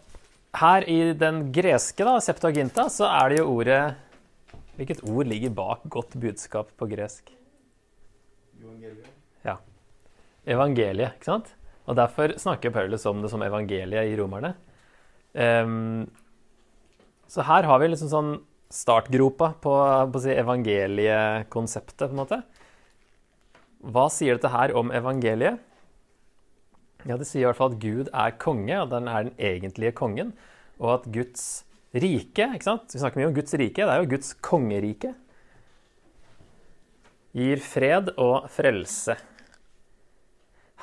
her 0.60 0.86
i 0.89 1.00
den 1.18 1.48
greske 1.56 2.06
da, 2.06 2.18
septuaginta 2.22 2.88
så 2.94 3.10
er 3.10 3.34
det 3.34 3.42
jo 3.42 3.51
ordet 3.56 3.84
Hvilket 4.74 5.03
ord 5.06 5.27
ligger 5.30 5.51
bak 5.53 5.84
godt 5.94 6.15
budskap 6.18 6.72
på 6.82 6.88
gresk? 6.89 7.27
Evangeliet. 8.58 9.10
Ja. 9.46 9.60
Evangeliet, 10.50 11.13
ikke 11.13 11.27
sant? 11.27 11.51
Og 11.86 11.98
derfor 12.00 12.34
snakker 12.42 12.74
Paulus 12.74 13.06
om 13.06 13.22
det 13.22 13.30
som 13.30 13.44
evangeliet 13.46 14.10
i 14.10 14.15
romerne. 14.18 14.56
Um, 15.38 16.10
så 17.30 17.46
her 17.46 17.70
har 17.70 17.84
vi 17.84 17.92
liksom 17.92 18.10
sånn 18.10 18.34
startgropa 18.74 19.51
på, 19.62 19.75
på 20.10 20.24
si 20.24 20.34
evangeliekonseptet, 20.34 22.08
på 22.08 22.10
en 22.10 22.22
måte. 22.24 22.42
Hva 23.84 24.08
sier 24.12 24.38
dette 24.38 24.52
her 24.54 24.72
om 24.80 24.92
evangeliet? 24.96 25.60
Ja, 27.04 27.18
Det 27.20 27.28
sier 27.28 27.44
i 27.44 27.48
hvert 27.50 27.60
fall 27.60 27.74
at 27.74 27.82
Gud 27.84 28.10
er 28.13 28.38
konge, 28.40 28.75
og 28.80 28.90
den 28.94 29.10
er 29.12 29.28
den 29.28 29.36
egentlige 29.36 29.92
kongen. 29.92 30.32
Og 30.80 31.02
at 31.02 31.10
Guds 31.12 31.66
rike 31.94 32.48
ikke 32.56 32.63
sant? 32.63 32.94
Vi 32.94 33.02
snakker 33.02 33.20
mye 33.20 33.28
om 33.28 33.36
Guds 33.36 33.54
rike. 33.60 33.84
Det 33.84 33.92
er 33.92 34.00
jo 34.02 34.12
Guds 34.16 34.32
kongerike. 34.40 35.12
Gir 37.36 37.60
fred 37.66 38.13
og 38.16 38.48
frelse. 38.54 39.18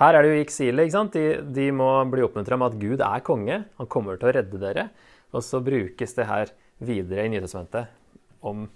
Her 0.01 0.17
er 0.17 0.25
det 0.25 0.33
jo 0.33 0.43
eksilet. 0.43 0.87
ikke 0.87 0.97
sant? 0.97 1.17
De, 1.17 1.41
de 1.57 1.71
må 1.73 1.89
bli 2.11 2.25
oppmuntra 2.25 2.59
med 2.59 2.75
at 2.75 2.81
Gud 2.81 3.05
er 3.05 3.25
konge. 3.25 3.63
Han 3.79 3.89
kommer 3.89 4.21
til 4.21 4.29
å 4.29 4.35
redde 4.37 4.61
dere. 4.61 4.91
Og 5.33 5.45
så 5.47 5.61
brukes 5.65 6.17
det 6.17 6.29
her 6.29 6.53
videre 6.81 7.25
i 7.25 7.33
Nytestamentet 7.33 7.97
om 8.41 8.69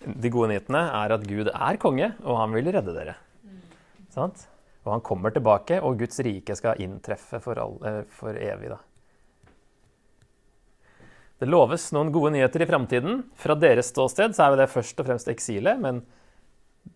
de 0.00 0.30
gode 0.32 0.50
nyhetene 0.50 0.80
er 0.96 1.14
at 1.14 1.26
Gud 1.28 1.50
er 1.52 1.78
konge, 1.80 2.12
og 2.24 2.38
han 2.40 2.54
vil 2.56 2.70
redde 2.72 2.94
dere. 2.96 3.16
Sant? 4.10 4.46
Og 4.84 4.94
han 4.94 5.02
kommer 5.04 5.32
tilbake, 5.34 5.80
og 5.84 5.98
Guds 6.00 6.20
rike 6.24 6.56
skal 6.56 6.80
inntreffe 6.82 7.40
for, 7.44 7.58
all, 7.60 7.76
eh, 7.86 8.00
for 8.08 8.36
evig. 8.36 8.72
da. 8.72 8.78
Det 11.40 11.48
loves 11.48 11.86
noen 11.96 12.12
gode 12.12 12.34
nyheter 12.34 12.62
i 12.62 12.68
framtiden. 12.68 13.22
Fra 13.36 13.54
deres 13.56 13.92
ståsted 13.94 14.34
så 14.36 14.48
er 14.48 14.56
det 14.60 14.72
først 14.72 14.98
og 15.00 15.06
fremst 15.08 15.28
eksilet, 15.32 15.80
men 15.80 16.02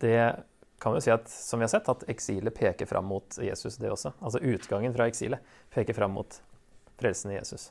det 0.02 0.44
kan 0.80 0.92
vi 0.92 1.00
si 1.00 1.12
at, 1.14 1.28
som 1.30 1.60
vi 1.60 1.64
har 1.64 1.72
sett, 1.72 1.88
at 1.88 2.04
eksilet 2.12 2.52
peker 2.56 2.88
fram 2.88 3.06
mot 3.08 3.38
Jesus, 3.40 3.78
det 3.80 3.92
også. 3.92 4.12
Altså 4.20 4.42
utgangen 4.44 4.92
fra 4.92 5.06
eksilet 5.08 5.56
peker 5.72 5.96
fram 5.96 6.12
mot 6.18 6.36
frelsen 7.00 7.32
i 7.32 7.38
Jesus. 7.38 7.70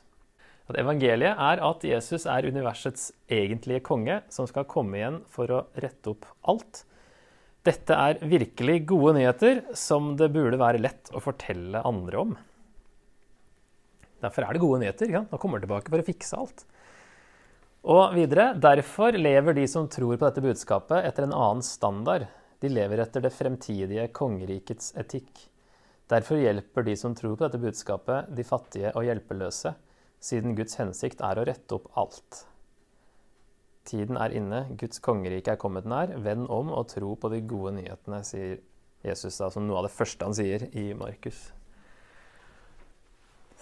At 0.66 0.78
evangeliet 0.80 1.36
er 1.36 1.62
at 1.62 1.84
Jesus 1.84 2.24
er 2.26 2.48
universets 2.48 3.12
egentlige 3.30 3.84
konge, 3.84 4.22
som 4.32 4.48
skal 4.48 4.66
komme 4.66 4.98
igjen 4.98 5.20
for 5.30 5.52
å 5.52 5.62
rette 5.78 6.14
opp 6.14 6.26
alt. 6.50 6.82
Dette 7.64 7.96
er 7.96 8.20
virkelig 8.28 8.82
gode 8.90 9.14
nyheter 9.16 9.62
som 9.78 10.12
det 10.20 10.28
burde 10.34 10.60
være 10.60 10.82
lett 10.82 11.08
å 11.16 11.22
fortelle 11.24 11.80
andre 11.80 12.20
om. 12.20 12.34
Derfor 14.24 14.44
er 14.44 14.56
det 14.56 14.62
gode 14.62 14.82
nyheter. 14.82 15.10
Ja? 15.12 15.24
Nå 15.30 15.40
kommer 15.40 15.58
han 15.58 15.64
tilbake 15.64 15.92
for 15.92 16.00
å 16.02 16.06
fikse 16.06 16.40
alt. 16.40 16.64
Og 17.84 18.14
videre, 18.16 18.52
derfor 18.56 19.16
lever 19.16 19.56
de 19.56 19.66
som 19.68 19.88
tror 19.92 20.16
på 20.16 20.24
dette 20.24 20.44
budskapet, 20.44 21.04
etter 21.04 21.26
en 21.26 21.36
annen 21.36 21.64
standard. 21.64 22.28
De 22.64 22.70
lever 22.72 23.02
etter 23.04 23.24
det 23.24 23.32
fremtidige 23.34 24.06
kongerikets 24.16 24.94
etikk. 25.00 25.46
Derfor 26.08 26.40
hjelper 26.40 26.84
de 26.84 26.94
som 27.00 27.16
tror 27.16 27.36
på 27.36 27.44
dette 27.46 27.60
budskapet, 27.60 28.32
de 28.36 28.44
fattige 28.44 28.92
og 28.96 29.04
hjelpeløse, 29.08 29.74
siden 30.24 30.56
Guds 30.56 30.76
hensikt 30.80 31.20
er 31.24 31.40
å 31.40 31.44
rette 31.48 31.76
opp 31.76 31.90
alt. 32.00 32.44
Tiden 33.84 34.16
er 34.16 34.32
inne, 34.32 34.62
Guds 34.80 35.02
kongerike 35.04 35.52
er 35.52 35.60
kommet 35.60 35.84
nær. 35.88 36.14
Vend 36.24 36.48
om 36.52 36.70
og 36.72 36.88
tro 36.92 37.12
på 37.20 37.30
de 37.32 37.42
gode 37.44 37.74
nyhetene, 37.76 38.22
sier 38.24 38.56
Jesus 39.04 39.36
da, 39.36 39.50
som 39.52 39.66
noe 39.68 39.82
av 39.82 39.88
det 39.88 39.92
første 39.92 40.24
han 40.24 40.36
sier 40.36 40.64
i 40.72 40.86
Markus. 40.96 41.50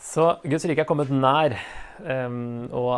Så 0.02 0.28
Guds 0.46 0.66
rike 0.70 0.84
er 0.84 0.88
kommet 0.88 1.10
nær, 1.10 1.56
um, 2.02 2.68
og 2.70 2.94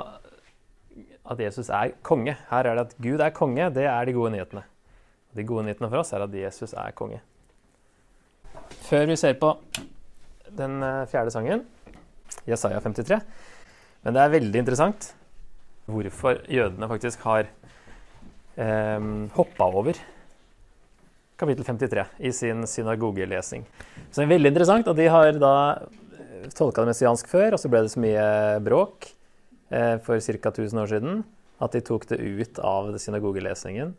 at 1.24 1.40
Jesus 1.40 1.70
er 1.72 1.96
konge. 2.04 2.36
Her 2.50 2.68
er 2.68 2.76
det 2.76 2.86
at 2.90 2.96
Gud 3.00 3.24
er 3.24 3.32
konge, 3.32 3.70
det 3.72 3.88
er 3.88 4.04
de 4.04 4.16
gode 4.16 4.34
nyhetene. 4.34 4.64
De 5.34 5.44
gode 5.48 5.64
nyhetene 5.66 5.88
for 5.90 6.02
oss 6.02 6.12
er 6.12 6.24
at 6.26 6.36
Jesus 6.36 6.76
er 6.76 6.92
konge. 6.96 7.22
Før 8.84 9.08
vi 9.08 9.16
ser 9.16 9.36
på 9.40 9.54
den 10.54 10.82
eh, 10.84 11.06
fjerde 11.10 11.32
sangen, 11.34 11.64
Jesaja 12.46 12.78
53 12.80 13.16
Men 14.04 14.14
det 14.14 14.20
er 14.22 14.32
veldig 14.34 14.60
interessant 14.60 15.08
hvorfor 15.90 16.40
jødene 16.50 16.88
faktisk 16.90 17.24
har 17.26 17.48
eh, 18.56 19.08
hoppa 19.36 19.68
over 19.68 19.98
kapittel 21.40 21.66
53 21.66 22.06
i 22.18 22.32
sin 22.32 22.62
synagogelesing. 22.66 23.64
Så 24.10 24.20
det 24.20 24.26
er 24.26 24.34
veldig 24.36 24.52
interessant 24.52 24.88
at 24.88 24.98
de 24.98 25.10
har 25.10 25.32
da 25.40 25.54
tolka 26.54 26.82
det 26.82 26.92
messiansk 26.92 27.28
før, 27.30 27.54
og 27.54 27.60
så 27.60 27.70
ble 27.72 27.84
det 27.84 27.92
så 27.94 28.02
mye 28.02 28.26
bråk 28.64 29.08
eh, 29.70 29.96
for 30.04 30.20
ca. 30.20 30.50
1000 30.52 30.82
år 30.82 30.92
siden 30.92 31.24
at 31.62 31.74
de 31.74 31.82
tok 31.84 32.06
det 32.10 32.18
ut 32.20 32.58
av 32.62 32.92
synagogelesningen. 33.00 33.94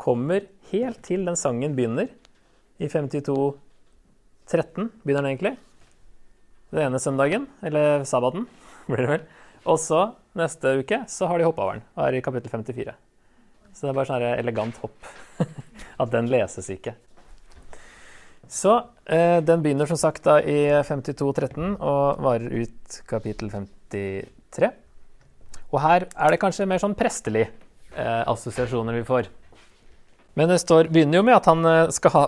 Kommer 0.00 0.46
helt 0.70 1.00
til 1.06 1.24
den 1.26 1.38
sangen 1.38 1.76
begynner, 1.76 2.08
i 2.76 2.90
52.13 2.92 3.56
begynner 5.02 5.22
den 5.24 5.30
egentlig. 5.30 5.54
Den 6.74 6.82
ene 6.90 7.00
søndagen, 7.00 7.46
eller 7.64 8.04
sabbaten, 8.04 8.44
blir 8.86 9.06
det 9.06 9.12
vel. 9.14 9.24
Og 9.66 9.78
så 9.80 10.00
neste 10.38 10.76
uke 10.80 11.02
så 11.10 11.28
har 11.30 11.40
de 11.40 11.48
hoppa 11.48 11.64
over 11.64 11.78
den 11.78 11.86
og 11.96 12.04
er 12.06 12.18
i 12.18 12.22
kapittel 12.24 12.52
54. 12.52 12.94
Så 13.76 13.84
det 13.84 13.92
er 13.92 13.98
bare 13.98 14.08
sånn 14.08 14.24
elegant 14.28 14.78
hopp. 14.80 15.10
At 16.02 16.12
den 16.12 16.30
leses 16.32 16.70
ikke. 16.72 16.94
Så 18.48 18.76
eh, 19.10 19.42
den 19.42 19.62
begynner 19.64 19.88
som 19.90 19.98
sagt 20.00 20.24
da 20.26 20.38
i 20.40 20.70
52.13 20.86 21.76
og 21.76 22.22
varer 22.22 22.62
ut 22.62 22.98
kapittel 23.10 23.50
53. 23.50 24.70
Og 25.74 25.80
her 25.82 26.06
er 26.06 26.32
det 26.32 26.40
kanskje 26.40 26.68
mer 26.70 26.80
sånn 26.80 26.94
prestelig 26.96 27.48
eh, 27.48 28.22
assosiasjoner 28.22 29.00
vi 29.00 29.06
får. 29.08 29.30
Men 30.38 30.52
det 30.52 30.60
står, 30.62 30.92
begynner 30.92 31.20
jo 31.20 31.26
med 31.26 31.38
at 31.38 31.50
han 31.50 31.66
eh, 31.66 31.90
skal 31.96 32.14
ha 32.14 32.24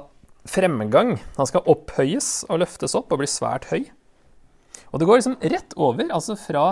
fremgang. 0.48 1.16
Han 1.38 1.48
skal 1.48 1.66
opphøyes 1.70 2.42
og 2.48 2.64
løftes 2.64 2.96
opp 2.98 3.12
og 3.14 3.22
bli 3.22 3.30
svært 3.30 3.68
høy. 3.70 3.86
Og 4.90 5.00
det 5.00 5.08
går 5.08 5.20
liksom 5.20 5.38
rett 5.52 5.74
over, 5.76 6.06
altså 6.16 6.36
fra 6.40 6.66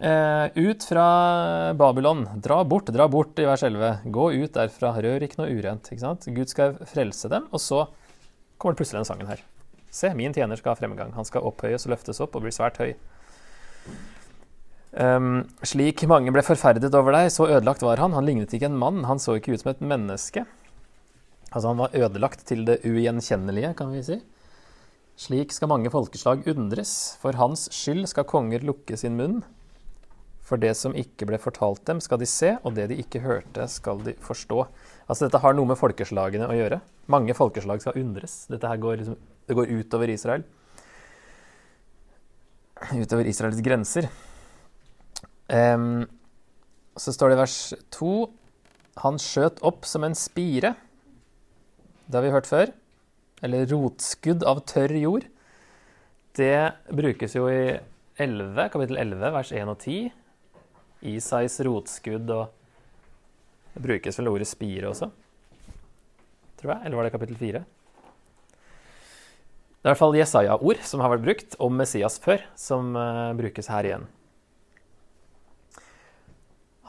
eh, 0.00 0.46
ut 0.54 0.84
fra 0.88 1.06
Babylon. 1.78 2.24
Dra 2.42 2.62
bort, 2.64 2.90
dra 2.94 3.08
bort 3.08 3.38
i 3.38 3.46
vers 3.48 3.62
11. 3.66 4.08
Gå 4.14 4.30
ut 4.32 4.54
derfra, 4.54 4.94
rør 5.04 5.26
ikke 5.26 5.42
noe 5.42 5.52
urent. 5.52 5.90
Ikke 5.92 6.04
sant? 6.04 6.28
Gud 6.34 6.50
skal 6.50 6.78
frelse 6.88 7.30
dem. 7.32 7.46
Og 7.52 7.62
så 7.62 7.84
kommer 8.58 8.74
det 8.76 8.82
plutselig 8.82 9.02
den 9.02 9.10
sangen 9.10 9.30
her. 9.30 9.44
Se, 9.90 10.10
min 10.14 10.34
tjener 10.36 10.60
skal 10.60 10.74
ha 10.74 10.80
fremgang. 10.80 11.14
Han 11.16 11.26
skal 11.28 11.46
opphøyes 11.48 11.86
og 11.86 11.94
løftes 11.94 12.20
opp 12.24 12.36
og 12.36 12.44
bli 12.44 12.54
svært 12.54 12.80
høy. 12.82 12.92
Um, 14.98 15.44
slik 15.66 16.00
mange 16.08 16.32
ble 16.32 16.42
forferdet 16.42 16.94
over 16.96 17.14
deg, 17.14 17.28
så 17.32 17.46
ødelagt 17.48 17.84
var 17.84 18.00
han. 18.02 18.16
Han 18.16 18.26
lignet 18.26 18.54
ikke 18.54 18.70
en 18.70 18.80
mann, 18.80 19.04
han 19.08 19.20
så 19.22 19.36
ikke 19.38 19.54
ut 19.54 19.62
som 19.62 19.72
et 19.74 19.84
menneske. 19.84 20.44
Altså, 21.48 21.68
han 21.70 21.80
var 21.80 21.94
ødelagt 21.96 22.44
til 22.48 22.64
det 22.68 22.80
ugjenkjennelige, 22.88 23.74
kan 23.78 23.92
vi 23.92 24.02
si. 24.04 24.18
Slik 25.18 25.52
skal 25.54 25.70
mange 25.72 25.90
folkeslag 25.90 26.44
undres. 26.50 27.16
For 27.22 27.36
hans 27.40 27.66
skyld 27.74 28.06
skal 28.10 28.28
konger 28.28 28.64
lukke 28.66 28.96
sin 29.00 29.16
munn. 29.18 29.40
For 30.48 30.60
det 30.60 30.72
som 30.80 30.94
ikke 30.96 31.26
ble 31.28 31.36
fortalt 31.40 31.82
dem, 31.88 31.98
skal 32.00 32.20
de 32.22 32.28
se, 32.28 32.54
og 32.64 32.72
det 32.78 32.86
de 32.88 32.96
ikke 33.02 33.20
hørte, 33.20 33.66
skal 33.68 34.00
de 34.06 34.14
forstå. 34.24 34.62
Altså 35.04 35.26
Dette 35.26 35.40
har 35.42 35.56
noe 35.56 35.68
med 35.68 35.76
folkeslagene 35.76 36.48
å 36.48 36.56
gjøre. 36.56 36.80
Mange 37.12 37.36
folkeslag 37.36 37.82
skal 37.84 37.98
undres. 38.00 38.46
Dette 38.48 38.70
her 38.70 38.80
går, 38.80 39.02
liksom, 39.02 39.18
det 39.48 39.56
går 39.58 39.74
utover 39.76 40.12
Israel. 40.12 40.46
Utover 42.94 43.28
Israels 43.28 43.60
grenser. 43.64 44.08
Um, 45.52 46.06
så 46.96 47.12
står 47.12 47.32
det 47.32 47.38
i 47.38 47.40
vers 47.40 47.56
2 47.96 48.10
Han 49.04 49.16
skjøt 49.22 49.60
opp 49.64 49.86
som 49.88 50.04
en 50.04 50.16
spire. 50.16 50.74
Det 52.08 52.18
har 52.18 52.24
vi 52.24 52.32
hørt 52.32 52.48
før. 52.48 52.72
Eller 53.44 53.68
rotskudd 53.70 54.44
av 54.48 54.64
tørr 54.68 54.96
jord. 54.96 55.28
Det 56.38 56.72
brukes 56.94 57.36
jo 57.36 57.48
i 57.52 57.76
11, 58.18 58.70
kapittel 58.72 58.98
11, 59.00 59.34
vers 59.36 59.52
1 59.52 59.72
og 59.72 59.78
10. 59.78 60.08
Isais 61.06 61.60
rotskudd 61.66 62.30
og 62.34 62.48
det 63.74 63.84
brukes 63.84 64.18
vel 64.18 64.30
ordet 64.32 64.48
spire 64.50 64.88
også, 64.90 65.10
tror 66.58 66.72
jeg. 66.72 66.80
Eller 66.84 66.98
var 66.98 67.06
det 67.06 67.12
kapittel 67.14 67.38
fire? 67.38 67.60
Det 69.78 69.86
er 69.86 69.92
i 69.92 69.92
hvert 69.92 70.00
fall 70.00 70.16
Jesaja-ord 70.18 70.80
som 70.82 71.02
har 71.04 71.12
vært 71.12 71.26
brukt 71.28 71.54
om 71.62 71.76
Messias 71.78 72.18
før, 72.18 72.42
som 72.58 72.96
uh, 72.98 73.30
brukes 73.38 73.70
her 73.70 73.86
igjen. 73.86 74.08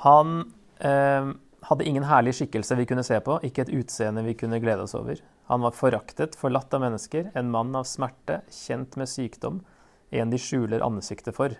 Han 0.01 0.33
uh, 0.81 1.29
hadde 1.69 1.85
ingen 1.85 2.07
herlig 2.09 2.33
skikkelse 2.39 2.79
vi 2.79 2.87
kunne 2.89 3.05
se 3.05 3.19
på, 3.21 3.37
ikke 3.45 3.67
et 3.67 3.73
utseende 3.83 4.25
vi 4.25 4.33
kunne 4.39 4.61
glede 4.63 4.87
oss 4.87 4.97
over. 4.97 5.21
Han 5.53 5.61
var 5.61 5.77
foraktet, 5.77 6.37
forlatt 6.39 6.73
av 6.73 6.81
mennesker, 6.87 7.29
en 7.37 7.53
mann 7.53 7.77
av 7.77 7.85
smerte, 7.85 8.41
kjent 8.53 8.97
med 8.97 9.09
sykdom, 9.11 9.61
en 10.09 10.33
de 10.33 10.41
skjuler 10.41 10.81
ansiktet 10.81 11.37
for. 11.37 11.53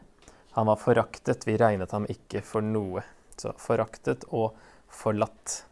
Han 0.58 0.68
var 0.68 0.76
foraktet, 0.82 1.48
vi 1.48 1.58
regnet 1.58 1.92
ham 1.92 2.08
ikke 2.10 2.42
for 2.46 2.66
noe. 2.66 3.06
Så 3.40 3.54
foraktet 3.62 4.26
og 4.30 4.58
forlatt. 4.90 5.64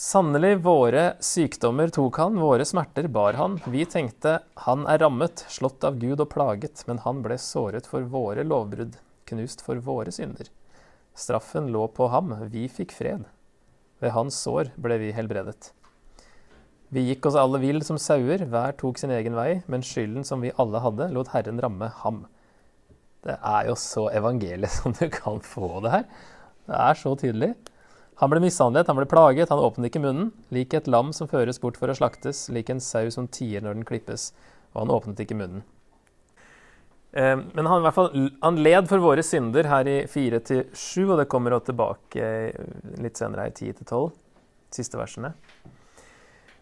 Sannelig, 0.00 0.54
våre 0.64 1.02
sykdommer 1.20 1.90
tok 1.92 2.16
han, 2.22 2.38
våre 2.40 2.64
smerter 2.64 3.08
bar 3.12 3.36
han. 3.36 3.58
Vi 3.68 3.82
tenkte, 3.84 4.38
han 4.64 4.86
er 4.88 5.02
rammet, 5.02 5.44
slått 5.52 5.84
av 5.84 5.98
Gud 6.00 6.22
og 6.24 6.30
plaget, 6.32 6.86
men 6.88 7.02
han 7.04 7.20
ble 7.24 7.36
såret 7.36 7.88
for 7.90 8.06
våre 8.08 8.46
lovbrudd, 8.46 8.96
knust 9.28 9.60
for 9.66 9.82
våre 9.84 10.14
synder. 10.14 10.48
Straffen 11.12 11.68
lå 11.74 11.84
på 11.92 12.08
ham, 12.08 12.32
vi 12.48 12.64
fikk 12.72 12.94
fred. 12.96 13.26
Ved 14.00 14.14
hans 14.16 14.40
sår 14.40 14.72
ble 14.80 14.96
vi 15.02 15.12
helbredet. 15.12 15.74
Vi 16.88 17.04
gikk 17.10 17.28
oss 17.28 17.36
alle 17.38 17.60
vill 17.62 17.84
som 17.84 18.00
sauer, 18.00 18.46
hver 18.48 18.72
tok 18.80 18.98
sin 18.98 19.12
egen 19.14 19.36
vei, 19.36 19.60
men 19.68 19.84
skylden 19.84 20.24
som 20.24 20.40
vi 20.40 20.54
alle 20.56 20.80
hadde, 20.80 21.10
lot 21.12 21.34
Herren 21.34 21.60
ramme 21.60 21.92
ham. 22.00 22.24
Det 23.26 23.36
er 23.36 23.68
jo 23.68 23.76
så 23.78 24.06
evangeliet 24.16 24.72
som 24.78 24.94
du 24.96 25.06
kan 25.12 25.40
få 25.44 25.80
det 25.84 25.94
her. 25.96 26.06
Det 26.70 26.78
er 26.78 27.00
så 27.00 27.16
tydelig. 27.18 27.54
Han 28.20 28.28
ble 28.28 28.42
mishandlet, 28.44 28.88
han 28.88 28.98
ble 28.98 29.08
plaget, 29.08 29.48
han 29.48 29.62
åpnet 29.64 29.88
ikke 29.88 30.02
munnen. 30.04 30.30
Lik 30.52 30.74
et 30.76 30.88
lam 30.92 31.14
som 31.16 31.28
føres 31.28 31.60
bort 31.60 31.78
for 31.80 31.88
å 31.88 31.96
slaktes, 31.96 32.48
lik 32.52 32.68
en 32.68 32.82
sau 32.84 33.08
som 33.12 33.28
tier 33.32 33.64
når 33.64 33.78
den 33.78 33.86
klippes. 33.88 34.30
Og 34.74 34.82
han 34.82 34.92
åpnet 34.92 35.22
ikke 35.24 35.38
munnen. 35.40 35.64
Eh, 37.16 37.36
men 37.40 37.66
han, 37.66 37.80
i 37.80 37.86
hvert 37.86 37.96
fall, 37.96 38.28
han 38.44 38.60
led 38.60 38.90
for 38.90 39.02
våre 39.02 39.24
synder 39.26 39.70
her 39.72 39.88
i 39.88 39.98
4-7, 40.10 40.76
og 41.08 41.16
det 41.22 41.30
kommer 41.32 41.56
også 41.56 41.70
tilbake 41.72 42.28
litt 43.00 43.18
senere 43.18 43.48
i 43.48 43.54
10-12. 43.72 44.12
Siste 44.76 45.00
versene. 45.00 45.32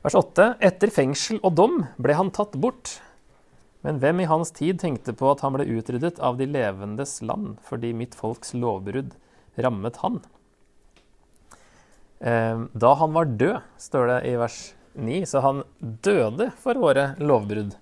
Vers 0.07 0.15
8. 0.15 0.53
Etter 0.65 0.95
fengsel 0.95 1.43
og 1.43 1.59
dom 1.59 1.83
ble 1.99 2.15
han 2.17 2.31
tatt 2.33 2.55
bort. 2.57 3.01
Men 3.87 4.01
hvem 4.03 4.21
i 4.21 4.29
hans 4.31 4.51
tid 4.55 4.81
tenkte 4.83 5.15
på 5.15 5.31
at 5.31 5.45
han 5.45 5.55
ble 5.55 5.69
utryddet 5.79 6.19
av 6.19 6.39
de 6.41 6.49
levendes 6.51 7.21
land 7.23 7.61
fordi 7.67 7.93
mitt 7.95 8.17
folks 8.19 8.55
lovbrudd 8.57 9.15
rammet 9.59 10.01
han? 10.03 10.19
Ehm, 12.19 12.69
da 12.75 12.95
han 12.99 13.15
var 13.15 13.31
død, 13.39 13.61
står 13.79 14.07
det 14.11 14.21
i 14.33 14.37
vers 14.41 14.59
9, 14.99 15.21
så 15.31 15.43
han 15.45 15.63
døde 15.79 16.51
for 16.59 16.79
våre 16.83 17.13
lovbrudd. 17.23 17.77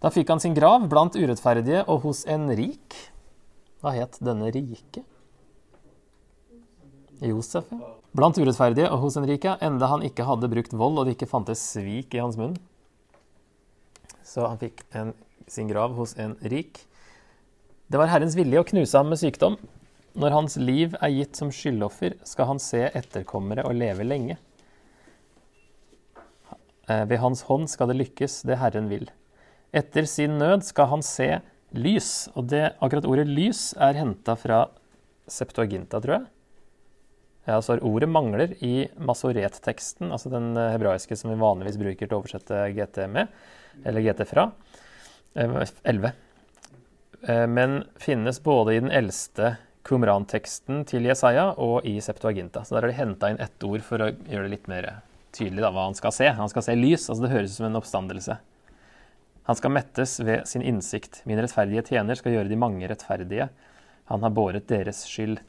Da 0.00 0.12
fikk 0.12 0.32
han 0.32 0.40
sin 0.40 0.56
grav 0.56 0.86
blant 0.88 1.16
urettferdige 1.16 1.84
og 1.88 2.04
hos 2.04 2.24
en 2.28 2.48
rik. 2.56 2.96
Hva 3.84 3.92
het 3.96 4.16
denne 4.24 4.50
rike? 4.52 5.04
Josef, 7.24 7.68
ja. 7.72 7.92
Blant 8.14 8.38
urettferdige 8.38 8.88
og 8.92 9.00
hos 9.04 9.16
en 9.18 9.26
rik, 9.28 9.44
enda 9.64 9.88
han 9.90 10.04
ikke 10.06 10.26
hadde 10.28 10.50
brukt 10.52 10.76
vold 10.76 11.00
og 11.00 11.08
det 11.08 11.16
ikke 11.16 11.30
fantes 11.30 11.62
svik 11.72 12.14
i 12.14 12.20
hans 12.22 12.36
munn. 12.40 12.56
Så 14.24 14.46
han 14.48 14.60
fikk 14.60 14.84
en, 14.96 15.12
sin 15.50 15.68
grav 15.70 15.94
hos 15.98 16.16
en 16.20 16.36
rik. 16.40 16.82
Det 17.90 18.00
var 18.00 18.10
Herrens 18.12 18.36
vilje 18.38 18.62
å 18.62 18.66
knuse 18.66 18.98
ham 18.98 19.12
med 19.12 19.20
sykdom, 19.20 19.58
når 20.14 20.34
hans 20.34 20.56
liv 20.60 20.94
er 21.02 21.10
gitt 21.10 21.38
som 21.38 21.50
skyldoffer, 21.50 22.14
skal 22.26 22.52
han 22.52 22.60
se 22.62 22.84
etterkommere 22.86 23.64
og 23.66 23.74
leve 23.76 24.06
lenge. 24.06 24.36
Eh, 26.86 27.02
ved 27.10 27.18
hans 27.18 27.42
hånd 27.48 27.66
skal 27.72 27.90
det 27.90 27.98
lykkes, 27.98 28.42
det 28.46 28.60
Herren 28.60 28.90
vil. 28.92 29.08
Etter 29.74 30.06
sin 30.06 30.38
nød 30.38 30.62
skal 30.66 30.92
han 30.92 31.02
se 31.02 31.28
lys, 31.74 32.28
og 32.38 32.46
det, 32.52 32.76
akkurat 32.78 33.08
ordet 33.10 33.26
lys 33.26 33.72
er 33.82 33.98
henta 33.98 34.36
fra 34.38 34.68
Septuaginta, 35.26 35.98
tror 35.98 36.18
jeg. 36.20 36.26
Ja, 37.48 37.58
så 37.60 37.76
Ordet 37.84 38.08
mangler 38.08 38.54
i 38.64 38.86
masoret-teksten, 38.96 40.12
altså 40.14 40.30
den 40.32 40.54
eh, 40.56 40.70
hebraiske 40.76 41.18
som 41.18 41.32
vi 41.32 41.40
vanligvis 41.42 41.80
bruker 41.80 42.06
til 42.06 42.16
å 42.16 42.22
oversette 42.22 42.62
GT 42.76 43.02
med, 43.10 43.34
eller 43.84 44.04
GT 44.04 44.24
fra. 44.28 44.50
11. 45.34 46.12
Eh, 47.26 47.46
men 47.46 47.84
finnes 47.96 48.42
både 48.42 48.74
i 48.74 48.80
den 48.80 48.92
eldste 48.94 49.56
Qumran-teksten 49.84 50.84
til 50.88 51.04
Jesaja 51.08 51.50
og 51.60 51.84
i 51.88 51.98
Septuaginta. 52.00 52.64
Så 52.64 52.76
der 52.76 52.86
har 52.86 52.92
de 52.92 52.98
henta 52.98 53.30
inn 53.32 53.42
ett 53.42 53.66
ord 53.66 53.84
for 53.84 54.00
å 54.00 54.12
gjøre 54.14 54.46
det 54.46 54.54
litt 54.54 54.70
mer 54.70 54.90
tydelig 55.34 55.64
da, 55.64 55.72
hva 55.74 55.88
han 55.88 55.98
skal 55.98 56.14
se. 56.14 56.30
Han 56.38 56.50
skal 56.52 56.64
se 56.64 56.76
lys. 56.78 57.08
altså 57.08 57.26
Det 57.26 57.32
høres 57.34 57.54
ut 57.54 57.58
som 57.58 57.68
en 57.68 57.80
oppstandelse. 57.80 58.38
Han 59.44 59.58
skal 59.58 59.74
mettes 59.74 60.16
ved 60.24 60.46
sin 60.48 60.64
innsikt. 60.64 61.20
Min 61.28 61.40
rettferdige 61.42 61.84
tjener 61.90 62.16
skal 62.16 62.32
gjøre 62.32 62.48
de 62.48 62.60
mange 62.60 62.88
rettferdige. 62.88 63.50
Han 64.08 64.24
har 64.24 64.32
båret 64.36 64.68
deres 64.70 65.02
skyld. 65.08 65.42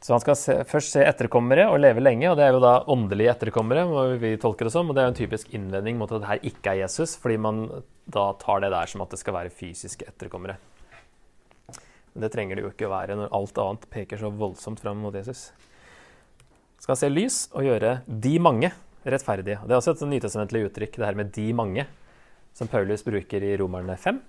Så 0.00 0.14
han 0.14 0.22
skal 0.22 0.36
se, 0.38 0.54
først 0.64 0.94
se 0.94 1.02
etterkommere 1.04 1.66
og 1.68 1.82
leve 1.82 2.00
lenge, 2.00 2.30
og 2.30 2.38
det 2.38 2.46
er 2.46 2.54
jo 2.56 2.62
da 2.62 2.72
åndelige 2.88 3.34
etterkommere. 3.34 3.84
må 3.84 4.04
vi 4.22 4.36
tolke 4.40 4.64
Det 4.64 4.72
som, 4.72 4.88
og 4.88 4.96
det 4.96 5.02
er 5.02 5.08
jo 5.10 5.12
en 5.12 5.18
typisk 5.20 5.52
innvending 5.52 5.98
mot 6.00 6.12
at 6.12 6.22
det 6.22 6.30
her 6.30 6.46
ikke 6.50 6.72
er 6.72 6.82
Jesus, 6.86 7.16
fordi 7.20 7.36
man 7.36 7.66
da 8.08 8.32
tar 8.40 8.60
det 8.64 8.72
der 8.72 8.86
som 8.86 9.02
at 9.04 9.10
det 9.10 9.20
skal 9.20 9.36
være 9.36 9.52
fysiske 9.52 10.08
etterkommere. 10.08 10.56
Men 12.14 12.24
det 12.24 12.32
trenger 12.32 12.56
det 12.56 12.64
jo 12.64 12.70
ikke 12.72 12.88
å 12.88 12.94
være 12.94 13.16
når 13.18 13.34
alt 13.36 13.58
annet 13.60 13.90
peker 13.92 14.18
så 14.18 14.32
voldsomt 14.32 14.80
fram 14.80 15.04
mot 15.04 15.14
Jesus. 15.14 15.50
Skal 16.80 16.96
se 16.96 17.10
lys 17.12 17.42
og 17.52 17.68
gjøre 17.68 18.00
de 18.08 18.38
mange 18.40 18.72
rettferdige. 19.04 19.60
Det 19.60 19.74
er 19.74 19.78
også 19.78 19.94
et 19.98 20.08
nytestamentlig 20.08 20.64
uttrykk, 20.70 20.96
det 20.96 21.06
her 21.06 21.18
med 21.18 21.32
'de 21.32 21.52
mange', 21.52 21.86
som 22.54 22.68
Paulus 22.68 23.02
bruker 23.02 23.42
i 23.44 23.56
Romerne 23.56 23.96
5. 23.96 24.20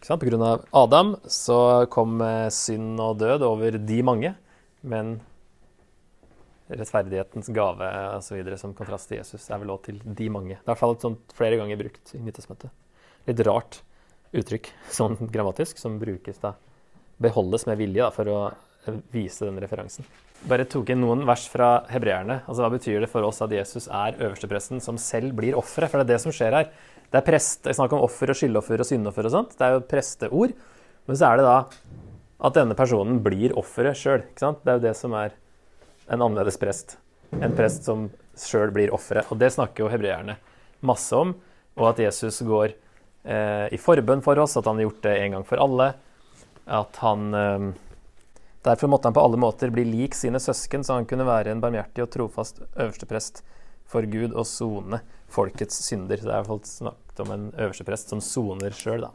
På 0.00 0.16
grunn 0.16 0.42
av 0.42 0.64
Adam 0.72 1.16
så 1.28 1.86
kom 1.90 2.22
eh, 2.22 2.48
synd 2.48 3.00
og 3.00 3.18
død 3.18 3.42
over 3.42 3.76
de 3.76 4.02
mange, 4.02 4.34
men 4.82 5.18
rettferdighetens 6.70 7.50
gave 7.54 7.86
osv. 8.16 8.56
som 8.60 8.74
kontrast 8.78 9.10
til 9.10 9.18
Jesus 9.18 9.48
er 9.50 9.60
vel 9.62 9.72
òg 9.74 9.82
til 9.88 10.00
de 10.04 10.30
mange. 10.30 10.54
Det 10.54 10.62
er 10.62 10.68
i 10.68 10.70
hvert 10.72 10.82
fall 10.82 10.96
et 10.96 11.06
sånt 11.06 11.36
flere 11.36 11.58
ganger 11.60 11.80
brukt 11.80 12.14
i 12.14 12.22
Nyttårsmøtet. 12.22 12.70
Litt 13.26 13.44
rart 13.48 13.80
uttrykk 14.36 14.70
sånn 14.98 15.18
grammatisk, 15.32 15.80
som 15.82 15.98
brukes 16.02 16.42
da 16.42 16.54
beholdes 17.20 17.66
med 17.68 17.80
vilje 17.80 18.04
da, 18.04 18.10
for 18.14 18.30
å 18.32 18.40
vise 19.12 19.44
den 19.44 19.60
referansen. 19.60 20.06
Bare 20.48 20.64
tok 20.64 20.88
inn 20.94 21.02
noen 21.02 21.26
vers 21.28 21.42
fra 21.52 21.82
hebreerne. 21.92 22.38
Altså, 22.46 22.62
hva 22.64 22.70
betyr 22.72 23.02
det 23.04 23.10
for 23.12 23.26
oss 23.26 23.42
at 23.44 23.52
Jesus 23.52 23.90
er 23.92 24.16
øverstepresten 24.16 24.80
som 24.80 24.96
selv 25.00 25.34
blir 25.36 25.58
offeret? 25.58 25.92
For 25.92 26.00
det 26.00 26.06
er 26.06 26.14
det 26.14 26.22
som 26.22 26.32
skjer 26.32 26.56
her. 26.56 26.70
Det 27.10 27.18
er 27.18 27.26
prest, 27.26 27.66
jeg 27.66 27.76
snakker 27.76 27.98
om 27.98 28.06
offer 28.06 28.32
og 28.32 28.38
skyldoffer 28.38 28.80
og 28.80 28.88
syndoffer 28.88 29.28
og 29.28 29.34
sånt. 29.34 29.52
Det 29.58 29.66
er 29.66 29.76
jo 29.76 29.82
presteord. 29.90 30.54
Men 31.10 31.18
så 31.18 31.28
er 31.28 31.40
det 31.40 31.44
da 31.44 31.58
at 32.40 32.56
denne 32.56 32.76
personen 32.76 33.20
blir 33.24 33.54
offeret 33.58 33.98
sjøl. 34.00 34.24
Det 34.34 34.70
er 34.70 34.78
jo 34.78 34.84
det 34.84 34.96
som 34.98 35.14
er 35.16 35.34
en 36.10 36.22
annerledes 36.22 36.58
prest. 36.60 36.96
En 37.36 37.54
prest 37.56 37.86
som 37.86 38.08
sjøl 38.38 38.72
blir 38.74 38.94
offeret. 38.96 39.28
Og 39.30 39.38
det 39.40 39.52
snakker 39.54 39.84
jo 39.84 39.90
hebreerne 39.92 40.38
masse 40.86 41.16
om. 41.16 41.34
Og 41.78 41.90
at 41.92 42.00
Jesus 42.02 42.40
går 42.46 42.72
eh, 42.72 43.66
i 43.72 43.78
forbønn 43.80 44.24
for 44.24 44.40
oss, 44.42 44.56
at 44.58 44.66
han 44.66 44.80
har 44.80 44.88
gjort 44.88 45.04
det 45.06 45.14
en 45.20 45.36
gang 45.36 45.46
for 45.46 45.62
alle 45.62 45.92
at 46.70 47.00
han 47.04 47.30
eh, 47.34 47.70
Derfor 48.60 48.90
måtte 48.92 49.08
han 49.08 49.14
på 49.16 49.22
alle 49.24 49.38
måter 49.40 49.70
bli 49.72 49.86
lik 49.88 50.12
sine 50.12 50.36
søsken, 50.36 50.82
så 50.84 50.98
han 50.98 51.06
kunne 51.08 51.24
være 51.24 51.48
en 51.48 51.62
barmhjertig 51.62 52.02
og 52.04 52.10
trofast 52.12 52.58
øversteprest 52.74 53.40
for 53.88 54.04
Gud 54.04 54.34
og 54.34 54.44
sone 54.44 54.98
folkets 55.32 55.78
synder. 55.86 56.20
Så 56.20 56.28
det 56.28 56.34
er 56.36 56.66
snakket 56.68 57.22
om 57.24 57.32
en 57.32 57.46
øversteprest 57.56 58.12
som 58.12 58.20
soner 58.20 58.76
sjøl, 58.76 59.06
da. 59.06 59.14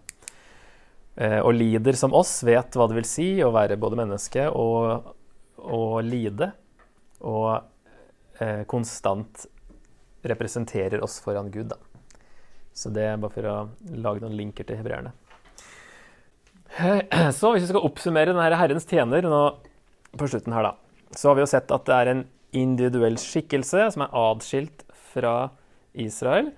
Eh, 1.15 1.39
og 1.39 1.55
lider 1.55 1.95
som 1.95 2.13
oss, 2.15 2.41
vet 2.43 2.75
hva 2.75 2.89
det 2.91 2.97
vil 2.97 3.07
si 3.07 3.27
å 3.43 3.53
være 3.55 3.79
både 3.79 3.99
menneske 4.01 4.49
og, 4.51 5.11
og 5.63 5.99
lide. 6.03 6.51
Og 7.23 7.51
eh, 8.43 8.63
konstant 8.67 9.45
representerer 10.25 11.03
oss 11.05 11.21
foran 11.23 11.51
Gud, 11.53 11.71
da. 11.71 11.79
Så 12.75 12.91
det 12.91 13.05
er 13.07 13.21
bare 13.21 13.31
for 13.31 13.47
å 13.47 13.55
lage 13.95 14.23
noen 14.25 14.35
linker 14.35 14.67
til 14.67 14.81
hebreerne. 14.81 15.13
Så 17.37 17.53
hvis 17.53 17.63
vi 17.63 17.71
skal 17.71 17.85
oppsummere 17.87 18.33
denne 18.33 18.59
Herrens 18.59 18.87
tjener 18.89 19.23
nå 19.23 19.43
på 20.19 20.27
slutten 20.27 20.55
her, 20.55 20.67
da, 20.67 20.73
så 21.15 21.29
har 21.29 21.37
vi 21.37 21.43
jo 21.43 21.51
sett 21.51 21.71
at 21.71 21.87
det 21.87 21.95
er 21.95 22.11
en 22.11 22.23
individuell 22.55 23.17
skikkelse 23.19 23.87
som 23.93 24.03
er 24.05 24.15
adskilt 24.15 24.83
fra 25.13 25.51
Israel. 25.95 26.51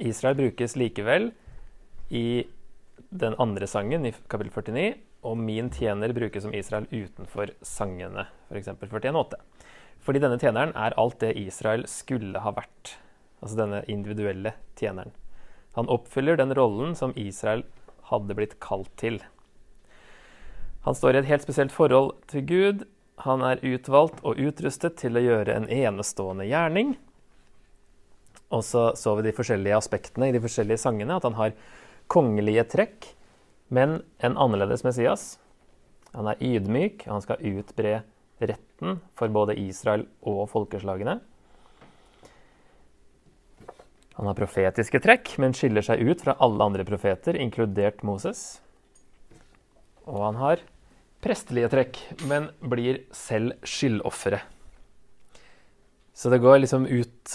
Israel 0.00 0.36
brukes 0.38 0.76
likevel 0.80 1.30
i 2.12 2.44
den 3.14 3.36
andre 3.38 3.66
sangen 3.70 4.06
i 4.08 4.12
kapittel 4.26 4.50
49, 4.50 4.94
og 5.24 5.38
min 5.38 5.70
tjener 5.72 6.12
brukes 6.16 6.42
som 6.44 6.54
Israel 6.54 6.88
utenfor 6.90 7.52
sangene, 7.62 8.26
f.eks. 8.50 8.72
41.8. 8.80 9.38
Fordi 10.04 10.20
denne 10.20 10.38
tjeneren 10.40 10.74
er 10.76 10.96
alt 11.00 11.20
det 11.22 11.36
Israel 11.40 11.86
skulle 11.88 12.42
ha 12.42 12.52
vært. 12.56 12.96
Altså 13.40 13.56
denne 13.60 13.84
individuelle 13.88 14.56
tjeneren. 14.76 15.14
Han 15.78 15.88
oppfyller 15.90 16.36
den 16.38 16.52
rollen 16.58 16.92
som 16.98 17.14
Israel 17.18 17.64
hadde 18.10 18.36
blitt 18.36 18.58
kalt 18.62 18.90
til. 19.00 19.20
Han 20.84 20.96
står 20.98 21.14
i 21.14 21.22
et 21.22 21.30
helt 21.30 21.46
spesielt 21.46 21.72
forhold 21.72 22.12
til 22.28 22.44
Gud. 22.50 22.84
Han 23.24 23.46
er 23.46 23.62
utvalgt 23.64 24.20
og 24.26 24.42
utrustet 24.42 24.98
til 25.00 25.16
å 25.16 25.22
gjøre 25.22 25.54
en 25.54 25.70
enestående 25.70 26.46
gjerning. 26.50 26.96
Og 28.52 28.66
så 28.66 28.90
så 28.98 29.14
vi 29.16 29.24
de 29.24 29.34
forskjellige 29.34 29.78
aspektene 29.78 30.28
i 30.28 30.36
de 30.36 30.42
forskjellige 30.44 30.82
sangene. 30.82 31.16
At 31.16 31.24
han 31.24 31.38
har 31.38 31.56
kongelige 32.10 32.64
trekk, 32.72 33.10
men 33.74 34.00
en 34.18 34.36
annerledes 34.36 34.84
Messias. 34.86 35.34
Han 36.14 36.28
er 36.30 36.42
ydmyk, 36.42 37.06
han 37.10 37.22
skal 37.24 37.42
utbre 37.42 38.02
retten 38.38 39.00
for 39.18 39.32
både 39.32 39.56
Israel 39.58 40.06
og 40.22 40.46
folkeslagene. 40.52 41.18
Han 44.14 44.30
har 44.30 44.38
profetiske 44.38 45.00
trekk, 45.02 45.32
men 45.42 45.56
skiller 45.56 45.82
seg 45.82 46.04
ut 46.06 46.22
fra 46.22 46.36
alle 46.44 46.62
andre 46.62 46.86
profeter, 46.86 47.34
inkludert 47.34 48.04
Moses. 48.06 48.60
Og 50.06 50.20
han 50.22 50.38
har 50.38 50.62
prestelige 51.24 51.70
trekk, 51.72 51.98
men 52.30 52.50
blir 52.62 53.02
selv 53.16 53.56
skyldofferet. 53.66 54.52
Så 56.14 56.30
det 56.30 56.38
går 56.38 56.60
liksom 56.60 56.84
ut 56.86 57.32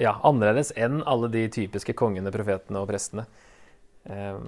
ja, 0.00 0.14
annerledes 0.24 0.70
enn 0.72 1.02
alle 1.04 1.28
de 1.28 1.42
typiske 1.52 1.92
kongene, 1.92 2.32
profetene 2.32 2.80
og 2.80 2.88
prestene. 2.88 3.26
Eh, 4.04 4.38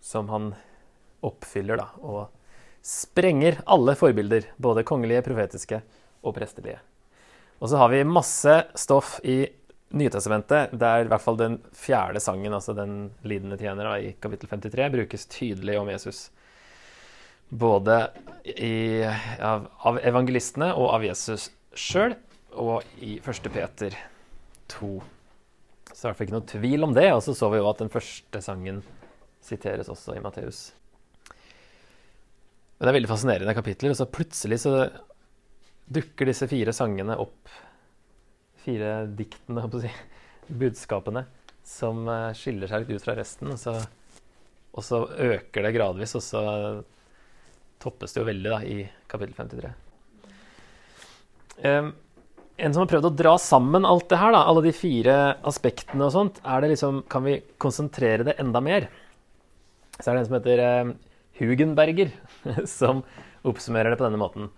som 0.00 0.28
han 0.28 0.50
oppfyller, 1.26 1.80
da. 1.80 1.88
Og 2.02 2.26
sprenger 2.86 3.60
alle 3.66 3.96
forbilder, 3.98 4.50
både 4.62 4.86
kongelige, 4.86 5.24
profetiske 5.26 5.80
og 6.22 6.36
prestelige. 6.36 6.78
Og 7.58 7.70
så 7.72 7.80
har 7.80 7.90
vi 7.90 8.04
masse 8.06 8.60
stoff 8.78 9.18
i 9.24 9.46
Nytestamentet, 9.96 10.72
der 10.74 11.04
i 11.04 11.08
hvert 11.08 11.22
fall 11.22 11.36
den 11.38 11.60
fjerde 11.76 12.18
sangen, 12.20 12.54
altså 12.56 12.74
den 12.74 13.12
lidende 13.22 13.54
tjener, 13.60 13.86
i 14.02 14.16
kapittel 14.20 14.50
53, 14.50 14.88
brukes 14.90 15.26
tydelig 15.30 15.76
om 15.78 15.90
Jesus. 15.92 16.24
Både 17.48 18.00
i, 18.42 19.06
av, 19.06 19.68
av 19.86 20.00
evangelistene 20.02 20.72
og 20.74 20.90
av 20.90 21.06
Jesus 21.06 21.52
sjøl, 21.78 22.16
og 22.58 22.82
i 22.98 23.20
1. 23.22 23.46
Peter 23.54 23.94
2. 24.74 24.90
Så 25.92 26.02
det 26.02 26.10
er 26.10 26.16
i 26.18 26.26
ikke 26.26 26.36
noe 26.36 26.50
tvil 26.50 26.86
om 26.86 26.94
det. 26.96 27.06
Og 27.14 27.22
så 27.24 27.34
så 27.36 27.50
vi 27.52 27.60
jo 27.60 27.68
at 27.70 27.82
den 27.82 27.92
første 27.92 28.42
sangen 28.44 28.82
siteres 29.44 29.90
også 29.92 30.16
i 30.16 30.22
Matteus. 30.24 30.68
Men 32.76 32.84
det 32.84 32.90
er 32.90 32.98
veldig 32.98 33.12
fascinerende 33.12 33.56
kapitler. 33.56 33.94
Og 33.94 34.00
så 34.00 34.08
plutselig 34.10 34.60
så 34.64 34.74
dukker 35.86 36.28
disse 36.28 36.48
fire 36.50 36.74
sangene 36.76 37.16
opp. 37.22 37.52
Fire 38.66 39.06
diktene, 39.18 39.62
holdt 39.62 39.76
på 39.76 39.80
å 39.80 39.86
si. 39.86 39.94
Budskapene. 40.62 41.24
Som 41.66 42.04
eh, 42.10 42.32
skiller 42.38 42.70
seg 42.70 42.84
litt 42.84 43.00
ut 43.00 43.06
fra 43.06 43.16
resten. 43.18 43.54
Og 43.54 43.60
så, 43.62 43.78
og 44.76 44.86
så 44.86 45.02
øker 45.06 45.66
det 45.66 45.74
gradvis, 45.78 46.16
og 46.18 46.24
så 46.26 46.44
toppes 47.82 48.14
det 48.14 48.22
jo 48.22 48.28
veldig 48.28 48.52
da, 48.52 48.60
i 48.64 48.84
kapittel 49.10 49.36
53. 49.38 49.72
Um, 51.64 51.94
en 52.56 52.72
som 52.72 52.82
har 52.82 52.90
prøvd 52.90 53.08
å 53.10 53.16
dra 53.16 53.34
sammen 53.40 53.84
alt 53.84 54.08
det 54.08 54.18
her, 54.20 54.32
da, 54.32 54.44
alle 54.48 54.62
de 54.64 54.72
fire 54.74 55.16
aspektene 55.46 56.06
og 56.06 56.14
sånt, 56.14 56.40
er 56.44 56.62
det 56.62 56.72
liksom, 56.72 57.02
kan 57.10 57.26
vi 57.26 57.40
konsentrere 57.60 58.24
det 58.26 58.38
enda 58.40 58.62
mer? 58.64 58.88
Så 59.98 60.10
er 60.10 60.16
det 60.16 60.22
en 60.22 60.28
som 60.30 60.36
heter 60.38 60.62
eh, 60.64 60.94
Hugenberger, 61.40 62.14
som 62.78 63.04
oppsummerer 63.46 63.92
det 63.92 64.00
på 64.00 64.06
denne 64.08 64.20
måten. 64.20 64.48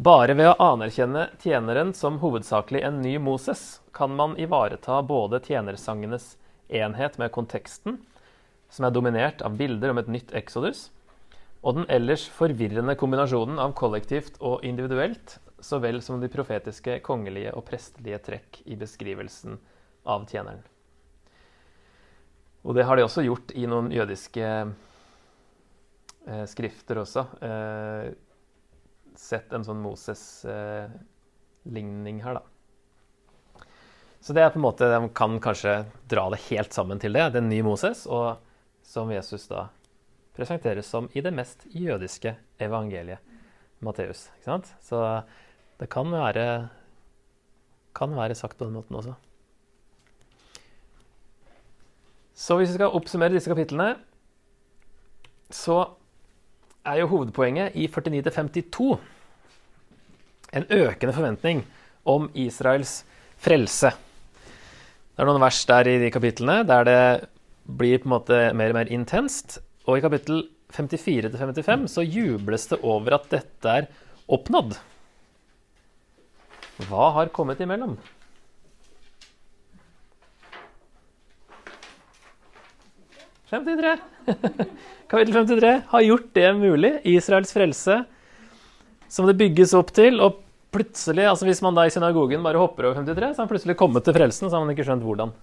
Bare 0.00 0.32
ved 0.38 0.48
å 0.48 0.70
anerkjenne 0.70 1.26
tjeneren 1.42 1.90
som 1.96 2.20
hovedsakelig 2.22 2.84
en 2.86 3.02
ny 3.02 3.18
Moses, 3.20 3.82
kan 3.92 4.14
man 4.16 4.38
ivareta 4.40 5.02
både 5.04 5.42
tjenersangenes 5.44 6.36
enhet 6.70 7.18
med 7.20 7.34
konteksten, 7.34 7.98
som 8.70 8.86
er 8.86 8.94
dominert 8.94 9.42
av 9.42 9.58
bilder 9.58 9.92
om 9.92 10.00
et 10.00 10.08
nytt 10.08 10.32
Exodus, 10.38 10.88
og 11.60 11.76
den 11.76 11.90
ellers 11.92 12.24
forvirrende 12.32 12.94
kombinasjonen 12.96 13.58
av 13.60 13.74
kollektivt 13.76 14.38
og 14.38 14.62
individuelt, 14.64 15.36
så 15.60 15.78
vel 15.82 16.02
som 16.02 16.20
de 16.20 16.28
profetiske, 16.32 17.00
kongelige 17.06 17.52
og 17.56 17.64
prestelige 17.68 18.18
trekk 18.26 18.62
i 18.64 18.76
beskrivelsen 18.80 19.58
av 20.08 20.26
tjeneren. 20.30 20.62
Og 22.62 22.74
det 22.76 22.84
har 22.84 22.96
de 22.96 23.02
også 23.06 23.22
gjort 23.24 23.52
i 23.56 23.66
noen 23.68 23.92
jødiske 23.92 24.46
eh, 26.26 26.44
skrifter 26.48 26.98
også. 27.00 27.26
Eh, 27.44 28.12
sett 29.16 29.52
en 29.56 29.64
sånn 29.64 29.82
Moses-ligning 29.84 32.22
her, 32.24 32.34
da. 32.40 32.44
Så 34.20 34.32
det 34.36 34.42
er 34.44 34.50
på 34.52 34.58
en 34.60 34.66
måte, 34.66 34.92
De 34.92 35.08
kan 35.16 35.32
kanskje 35.40 35.84
dra 36.08 36.30
det 36.32 36.40
helt 36.50 36.72
sammen 36.76 36.98
til 37.00 37.12
det. 37.16 37.32
Den 37.32 37.48
nye 37.48 37.64
Moses, 37.64 38.06
og 38.06 38.36
som 38.84 39.12
Jesus 39.12 39.48
da 39.48 39.68
presenteres 40.36 40.86
som 40.86 41.08
i 41.12 41.20
det 41.24 41.32
mest 41.32 41.66
jødiske 41.72 42.36
evangeliet, 42.60 43.18
Matteus. 43.80 44.28
Ikke 44.36 44.44
sant? 44.44 44.68
Så 44.84 45.24
det 45.80 45.88
kan 45.92 46.10
være, 46.12 46.46
kan 47.96 48.16
være 48.16 48.36
sagt 48.36 48.58
på 48.58 48.68
den 48.68 48.76
måten 48.76 48.96
også. 49.00 49.14
Så 52.36 52.56
hvis 52.56 52.70
vi 52.72 52.78
skal 52.78 52.96
oppsummere 52.96 53.34
disse 53.34 53.50
kapitlene, 53.52 53.94
så 55.50 55.82
er 56.86 57.00
jo 57.00 57.08
hovedpoenget 57.10 57.76
i 57.76 57.88
49 57.88 58.22
til 58.22 58.32
52 58.32 59.00
en 60.56 60.66
økende 60.70 61.14
forventning 61.14 61.64
om 62.08 62.30
Israels 62.34 63.02
frelse. 63.40 63.90
Det 63.90 65.20
er 65.22 65.28
noen 65.28 65.42
vers 65.42 65.60
der 65.68 65.90
i 65.90 65.98
de 66.00 66.12
kapitlene 66.12 66.62
der 66.66 66.86
det 66.88 67.02
blir 67.70 68.00
på 68.00 68.08
en 68.08 68.14
måte 68.16 68.38
mer 68.56 68.72
og 68.72 68.80
mer 68.80 68.92
intenst. 68.92 69.60
Og 69.86 69.98
i 69.98 70.04
kapittel 70.04 70.46
54 70.72 71.28
til 71.28 71.38
55 71.38 71.90
så 71.92 72.06
jubles 72.06 72.66
det 72.70 72.80
over 72.82 73.18
at 73.18 73.28
dette 73.32 73.76
er 73.82 73.90
oppnådd. 74.30 74.78
Hva 76.88 77.10
har 77.18 77.32
kommet 77.34 77.60
imellom? 77.60 77.98
«53. 83.50 83.96
Kapittel 85.10 85.34
53 85.34 85.72
har 85.90 86.06
gjort 86.06 86.28
det 86.38 86.52
mulig. 86.54 86.92
Israels 87.10 87.50
frelse, 87.52 87.96
som 89.10 89.26
det 89.26 89.34
bygges 89.40 89.74
opp 89.74 89.90
til. 89.96 90.20
Og 90.22 90.38
plutselig, 90.70 91.26
altså 91.26 91.48
hvis 91.48 91.62
man 91.66 91.74
da 91.74 91.88
i 91.88 91.92
synagogen 91.92 92.44
bare 92.46 92.60
hopper 92.62 92.86
over 92.86 93.00
53, 93.02 93.34
så 93.34 93.42
har 93.42 93.48
man 93.48 93.52
plutselig 93.52 93.78
kommet 93.80 94.06
til 94.06 94.14
frelsen, 94.14 94.46
så 94.46 94.54
har 94.54 94.62
man 94.62 94.70
ikke 94.76 94.86
skjønt 94.86 95.06
hvordan. 95.06 95.34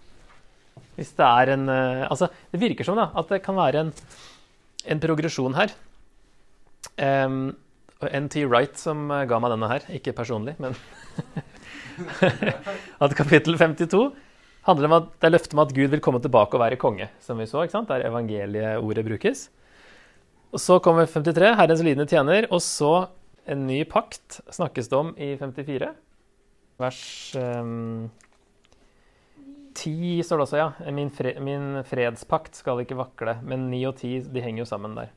Hvis 0.97 1.12
det 1.17 1.28
er 1.28 1.54
en 1.54 1.69
eh, 1.69 2.08
Altså, 2.08 2.32
det 2.54 2.62
virker 2.62 2.88
som 2.88 2.97
da, 2.97 3.10
at 3.12 3.30
det 3.34 3.43
kan 3.43 3.60
være 3.60 3.84
en, 3.84 3.91
en 4.88 5.04
progresjon 5.04 5.58
her. 5.58 5.76
Um, 6.97 7.52
NT 8.06 8.46
Wright 8.46 8.78
som 8.78 9.10
eh, 9.12 9.26
ga 9.30 9.40
meg 9.42 9.54
denne 9.54 9.70
her, 9.72 9.86
ikke 9.98 10.16
personlig, 10.18 10.58
men 10.62 10.78
At 13.04 13.16
kapittel 13.18 13.58
52 13.58 14.12
handler 14.68 14.90
om 14.90 14.96
at 15.00 15.08
det 15.18 15.30
er 15.30 15.34
løftet 15.34 15.56
om 15.56 15.64
at 15.64 15.74
Gud 15.74 15.94
vil 15.94 16.04
komme 16.04 16.22
tilbake 16.22 16.58
og 16.58 16.62
være 16.62 16.80
konge, 16.80 17.08
som 17.24 17.40
vi 17.40 17.48
så, 17.50 17.64
ikke 17.64 17.78
sant? 17.78 17.90
der 17.90 18.06
evangelieordet 18.06 19.06
brukes. 19.08 19.48
Og 20.54 20.62
så 20.62 20.78
kommer 20.84 21.10
53, 21.10 21.56
Herrens 21.58 21.84
lidende 21.84 22.08
tjener, 22.10 22.48
og 22.52 22.62
så 22.64 23.08
en 23.48 23.66
ny 23.68 23.82
pakt 23.90 24.42
snakkes 24.54 24.92
det 24.92 24.98
om 24.98 25.14
i 25.18 25.34
54. 25.40 25.90
Vers 26.78 27.02
um, 27.40 28.10
10 29.78 30.26
står 30.26 30.42
det 30.42 30.48
også, 30.48 30.60
ja. 30.60 30.92
Min, 30.94 31.10
fre, 31.14 31.36
min 31.44 31.82
fredspakt 31.88 32.60
skal 32.60 32.84
ikke 32.84 32.98
vakle. 33.00 33.38
Men 33.46 33.70
9 33.72 33.82
og 33.90 34.02
10 34.02 34.28
de 34.34 34.44
henger 34.44 34.66
jo 34.66 34.70
sammen 34.70 34.98
der. 34.98 35.14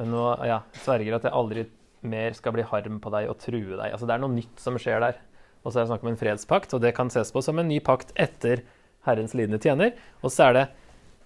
Nå 0.00 0.24
ja, 0.48 0.62
sverger 0.80 1.18
at 1.18 1.26
jeg 1.28 1.36
aldri 1.36 1.66
mer 2.08 2.34
skal 2.36 2.54
bli 2.56 2.64
harm 2.66 2.98
på 3.02 3.12
deg 3.14 3.28
og 3.30 3.38
true 3.42 3.76
deg. 3.76 3.92
Altså 3.92 4.08
Det 4.08 4.14
er 4.14 4.22
noe 4.22 4.34
nytt 4.34 4.62
som 4.62 4.78
skjer 4.80 5.02
der. 5.04 5.20
Og 5.62 5.70
så 5.70 5.78
er 5.78 5.84
det 5.84 5.92
snakk 5.92 6.06
om 6.06 6.10
en 6.10 6.18
fredspakt, 6.18 6.72
og 6.74 6.82
det 6.82 6.94
kan 6.96 7.10
ses 7.12 7.30
på 7.30 7.42
som 7.44 7.60
en 7.60 7.68
ny 7.70 7.78
pakt 7.84 8.10
etter 8.18 8.64
Herrens 9.06 9.34
lidende 9.38 9.60
tjener. 9.62 9.92
Og 10.22 10.32
så 10.34 10.48
er 10.48 10.56
det 10.56 10.64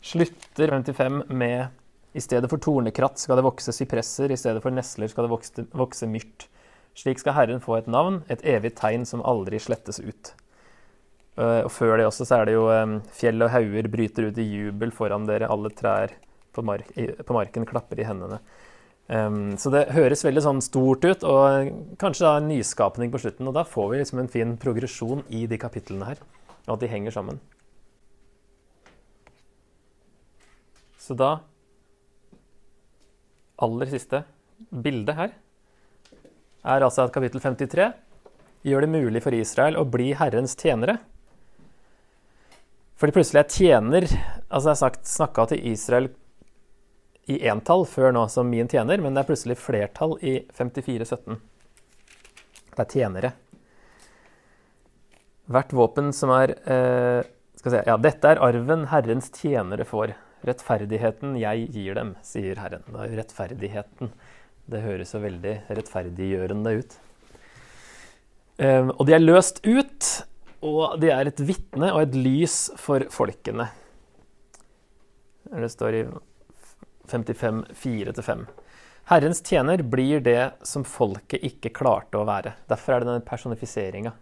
slutter 0.05 0.74
55 0.74 1.22
med 1.33 1.72
i 2.16 2.22
stedet 2.24 2.48
for 2.48 2.61
tornekratt 2.62 3.20
skal 3.20 3.40
det 3.40 3.44
vokse 3.44 3.72
sypresser, 3.76 4.33
i 4.33 4.38
stedet 4.40 4.62
for 4.64 4.72
nesler 4.72 5.09
skal 5.12 5.26
det 5.26 5.33
vokse, 5.33 5.64
vokse 5.76 6.09
myrt. 6.09 6.46
Slik 6.96 7.20
skal 7.20 7.37
Herren 7.37 7.61
få 7.64 7.76
et 7.76 7.88
navn, 7.92 8.22
et 8.33 8.44
evig 8.44 8.72
tegn 8.79 9.05
som 9.09 9.24
aldri 9.24 9.61
slettes 9.61 10.00
ut. 10.00 10.33
Uh, 11.37 11.66
og 11.66 11.72
før 11.72 11.98
det 12.00 12.07
også 12.09 12.24
så 12.24 12.38
er 12.38 12.48
det 12.48 12.55
jo 12.57 12.68
um, 12.72 12.94
fjell 13.12 13.44
og 13.44 13.52
hauger 13.52 13.88
bryter 13.92 14.31
ut 14.31 14.38
i 14.40 14.46
jubel 14.48 14.92
foran 14.96 15.29
dere, 15.29 15.50
alle 15.52 15.68
trær 15.76 16.14
på, 16.56 16.64
mark 16.64 16.88
på 16.96 17.36
marken 17.36 17.68
klapper 17.68 18.00
i 18.00 18.08
hendene. 18.08 18.40
Um, 19.06 19.54
så 19.60 19.70
det 19.70 19.84
høres 19.94 20.24
veldig 20.26 20.42
sånn 20.42 20.62
stort 20.64 21.04
ut, 21.06 21.22
og 21.22 21.68
kanskje 22.00 22.26
da 22.26 22.32
en 22.40 22.48
nyskapning 22.50 23.12
på 23.12 23.20
slutten. 23.22 23.46
Og 23.46 23.54
da 23.54 23.62
får 23.68 23.92
vi 23.92 24.00
liksom 24.00 24.22
en 24.22 24.32
fin 24.32 24.56
progresjon 24.60 25.22
i 25.30 25.44
de 25.50 25.60
kapitlene 25.62 26.08
her, 26.08 26.22
og 26.66 26.76
at 26.76 26.82
de 26.82 26.90
henger 26.90 27.14
sammen. 27.14 27.38
Så 31.06 31.14
da 31.14 31.36
Aller 33.62 33.88
siste 33.88 34.18
bilde 34.68 35.14
her 35.16 35.30
er 36.66 36.82
altså 36.84 37.06
at 37.06 37.12
kapittel 37.14 37.40
53 37.40 37.86
gjør 38.66 38.84
det 38.84 38.90
mulig 38.90 39.22
for 39.24 39.36
Israel 39.36 39.78
å 39.80 39.86
bli 39.88 40.10
Herrens 40.18 40.56
tjenere. 40.58 40.98
Fordi 43.00 43.14
plutselig 43.16 43.42
er 43.42 43.52
tjener 43.52 44.06
Altså 44.08 44.72
jeg 44.72 44.80
har 44.80 44.98
snakka 45.04 45.44
til 45.50 45.66
Israel 45.72 46.06
i 47.26 47.40
entall 47.50 47.82
før 47.90 48.12
nå 48.14 48.26
som 48.30 48.48
min 48.50 48.68
tjener, 48.70 49.00
men 49.02 49.14
det 49.14 49.24
er 49.24 49.30
plutselig 49.30 49.58
flertall 49.58 50.14
i 50.22 50.38
54-17. 50.54 51.40
Det 52.76 52.84
er 52.84 52.92
tjenere. 52.92 53.32
Hvert 55.50 55.72
våpen 55.74 56.12
som 56.14 56.30
er 56.34 56.54
eh, 56.66 57.26
skal 57.58 57.72
se, 57.72 57.82
Ja, 57.88 57.96
dette 57.98 58.30
er 58.30 58.42
arven 58.42 58.86
Herrens 58.92 59.30
tjenere 59.34 59.86
får. 59.88 60.14
Rettferdigheten 60.46 61.34
jeg 61.40 61.66
gir 61.74 61.96
dem, 61.98 62.14
sier 62.22 62.60
Herren. 62.60 62.84
Da 62.92 63.06
er 63.06 63.16
rettferdigheten 63.18 64.12
Det 64.70 64.82
høres 64.82 65.12
så 65.14 65.20
veldig 65.22 65.54
rettferdiggjørende 65.78 66.74
ut. 66.78 66.96
Eh, 68.62 68.86
og 68.90 69.02
de 69.06 69.14
er 69.14 69.22
løst 69.22 69.60
ut, 69.66 70.12
og 70.66 70.96
de 71.02 71.10
er 71.14 71.30
et 71.30 71.42
vitne 71.42 71.90
og 71.92 72.06
et 72.06 72.16
lys 72.18 72.56
for 72.80 73.06
folkene. 73.14 73.68
Det 75.46 75.70
står 75.70 76.00
i 76.00 76.06
55, 77.10 77.64
4-5. 77.74 78.46
Herrens 79.06 79.42
tjener 79.46 79.82
blir 79.82 80.20
det 80.20 80.52
som 80.66 80.84
folket 80.84 81.44
ikke 81.46 81.70
klarte 81.76 82.18
å 82.18 82.26
være. 82.26 82.56
Derfor 82.66 82.96
er 82.96 83.04
det 83.04 83.12
den 83.12 83.26
personifiseringa. 83.26 84.12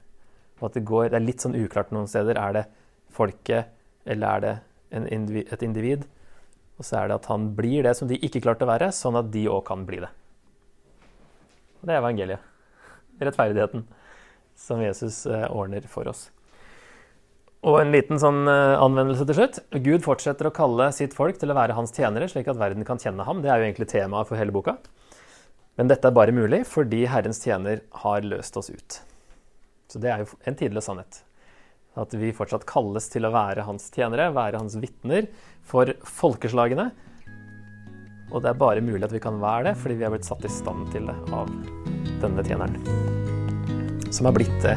Det, 0.61 0.83
det 0.85 1.17
er 1.17 1.25
litt 1.25 1.45
sånn 1.45 1.57
uklart 1.57 1.93
noen 1.95 2.09
steder. 2.09 2.37
Er 2.41 2.59
det 2.59 2.65
folket, 3.13 3.73
eller 4.05 4.29
er 4.29 4.45
det 4.45 5.09
individ, 5.13 5.49
et 5.53 5.65
individ? 5.65 6.05
Og 6.77 6.85
så 6.85 7.01
er 7.01 7.09
det 7.09 7.19
at 7.21 7.31
han 7.31 7.49
blir 7.57 7.87
det 7.87 7.95
som 7.97 8.11
de 8.11 8.19
ikke 8.19 8.43
klarte 8.45 8.67
å 8.67 8.71
være, 8.71 8.91
sånn 8.93 9.17
at 9.21 9.31
de 9.33 9.47
òg 9.49 9.63
kan 9.69 9.87
bli 9.89 10.03
det. 10.05 10.13
Og 11.81 11.89
det 11.89 11.95
er 11.95 12.03
evangeliet. 12.03 12.53
Rettferdigheten 13.21 13.85
som 14.59 14.83
Jesus 14.83 15.25
eh, 15.27 15.47
ordner 15.49 15.87
for 15.91 16.09
oss. 16.11 16.27
Og 17.65 17.79
en 17.81 17.93
liten 17.95 18.21
sånn 18.21 18.45
eh, 18.51 18.77
anvendelse 18.77 19.25
til 19.29 19.39
slutt. 19.39 19.59
Gud 19.87 20.05
fortsetter 20.05 20.51
å 20.51 20.55
kalle 20.55 20.91
sitt 20.93 21.15
folk 21.17 21.39
til 21.41 21.53
å 21.53 21.57
være 21.57 21.77
hans 21.79 21.95
tjenere, 21.97 22.29
slik 22.29 22.51
at 22.53 22.61
verden 22.61 22.85
kan 22.85 23.01
kjenne 23.01 23.25
ham. 23.25 23.41
Det 23.41 23.49
er 23.49 23.61
jo 23.61 23.69
egentlig 23.71 23.89
temaet 23.93 24.29
for 24.29 24.41
hele 24.41 24.53
boka. 24.53 24.77
Men 25.81 25.89
dette 25.91 26.07
er 26.07 26.15
bare 26.15 26.35
mulig 26.35 26.63
fordi 26.69 27.03
Herrens 27.11 27.41
tjener 27.43 27.81
har 28.05 28.27
løst 28.29 28.59
oss 28.61 28.69
ut. 28.71 28.99
Så 29.89 30.03
det 30.03 30.13
er 30.13 30.23
jo 30.23 30.29
en 30.45 30.59
tidløs 30.61 30.91
sannhet. 30.91 31.23
At 31.97 32.13
vi 32.19 32.35
fortsatt 32.37 32.67
kalles 32.69 33.09
til 33.11 33.25
å 33.25 33.33
være 33.35 33.65
hans 33.67 33.89
tjenere, 33.95 34.29
være 34.35 34.61
hans 34.61 34.77
vitner 34.83 35.31
for 35.65 35.95
folkeslagene. 36.05 36.91
Og 38.35 38.43
det 38.43 38.51
er 38.51 38.61
bare 38.61 38.85
mulig 38.85 39.07
at 39.07 39.15
vi 39.15 39.23
kan 39.23 39.41
være 39.41 39.71
det 39.71 39.77
fordi 39.81 39.99
vi 40.01 40.07
har 40.07 40.13
blitt 40.13 40.29
satt 40.29 40.45
i 40.45 40.53
stand 40.53 40.91
til 40.93 41.09
det 41.09 41.17
av 41.33 41.49
denne 42.21 42.45
tjeneren. 42.45 42.77
Som 44.13 44.29
har 44.29 44.37
blitt 44.37 44.59
det 44.63 44.77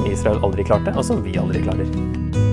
som 0.00 0.12
Israel 0.12 0.44
aldri 0.44 0.64
klarte, 0.64 0.94
og 0.96 1.04
som 1.04 1.20
vi 1.24 1.36
aldri 1.38 1.62
klarer. 1.62 2.49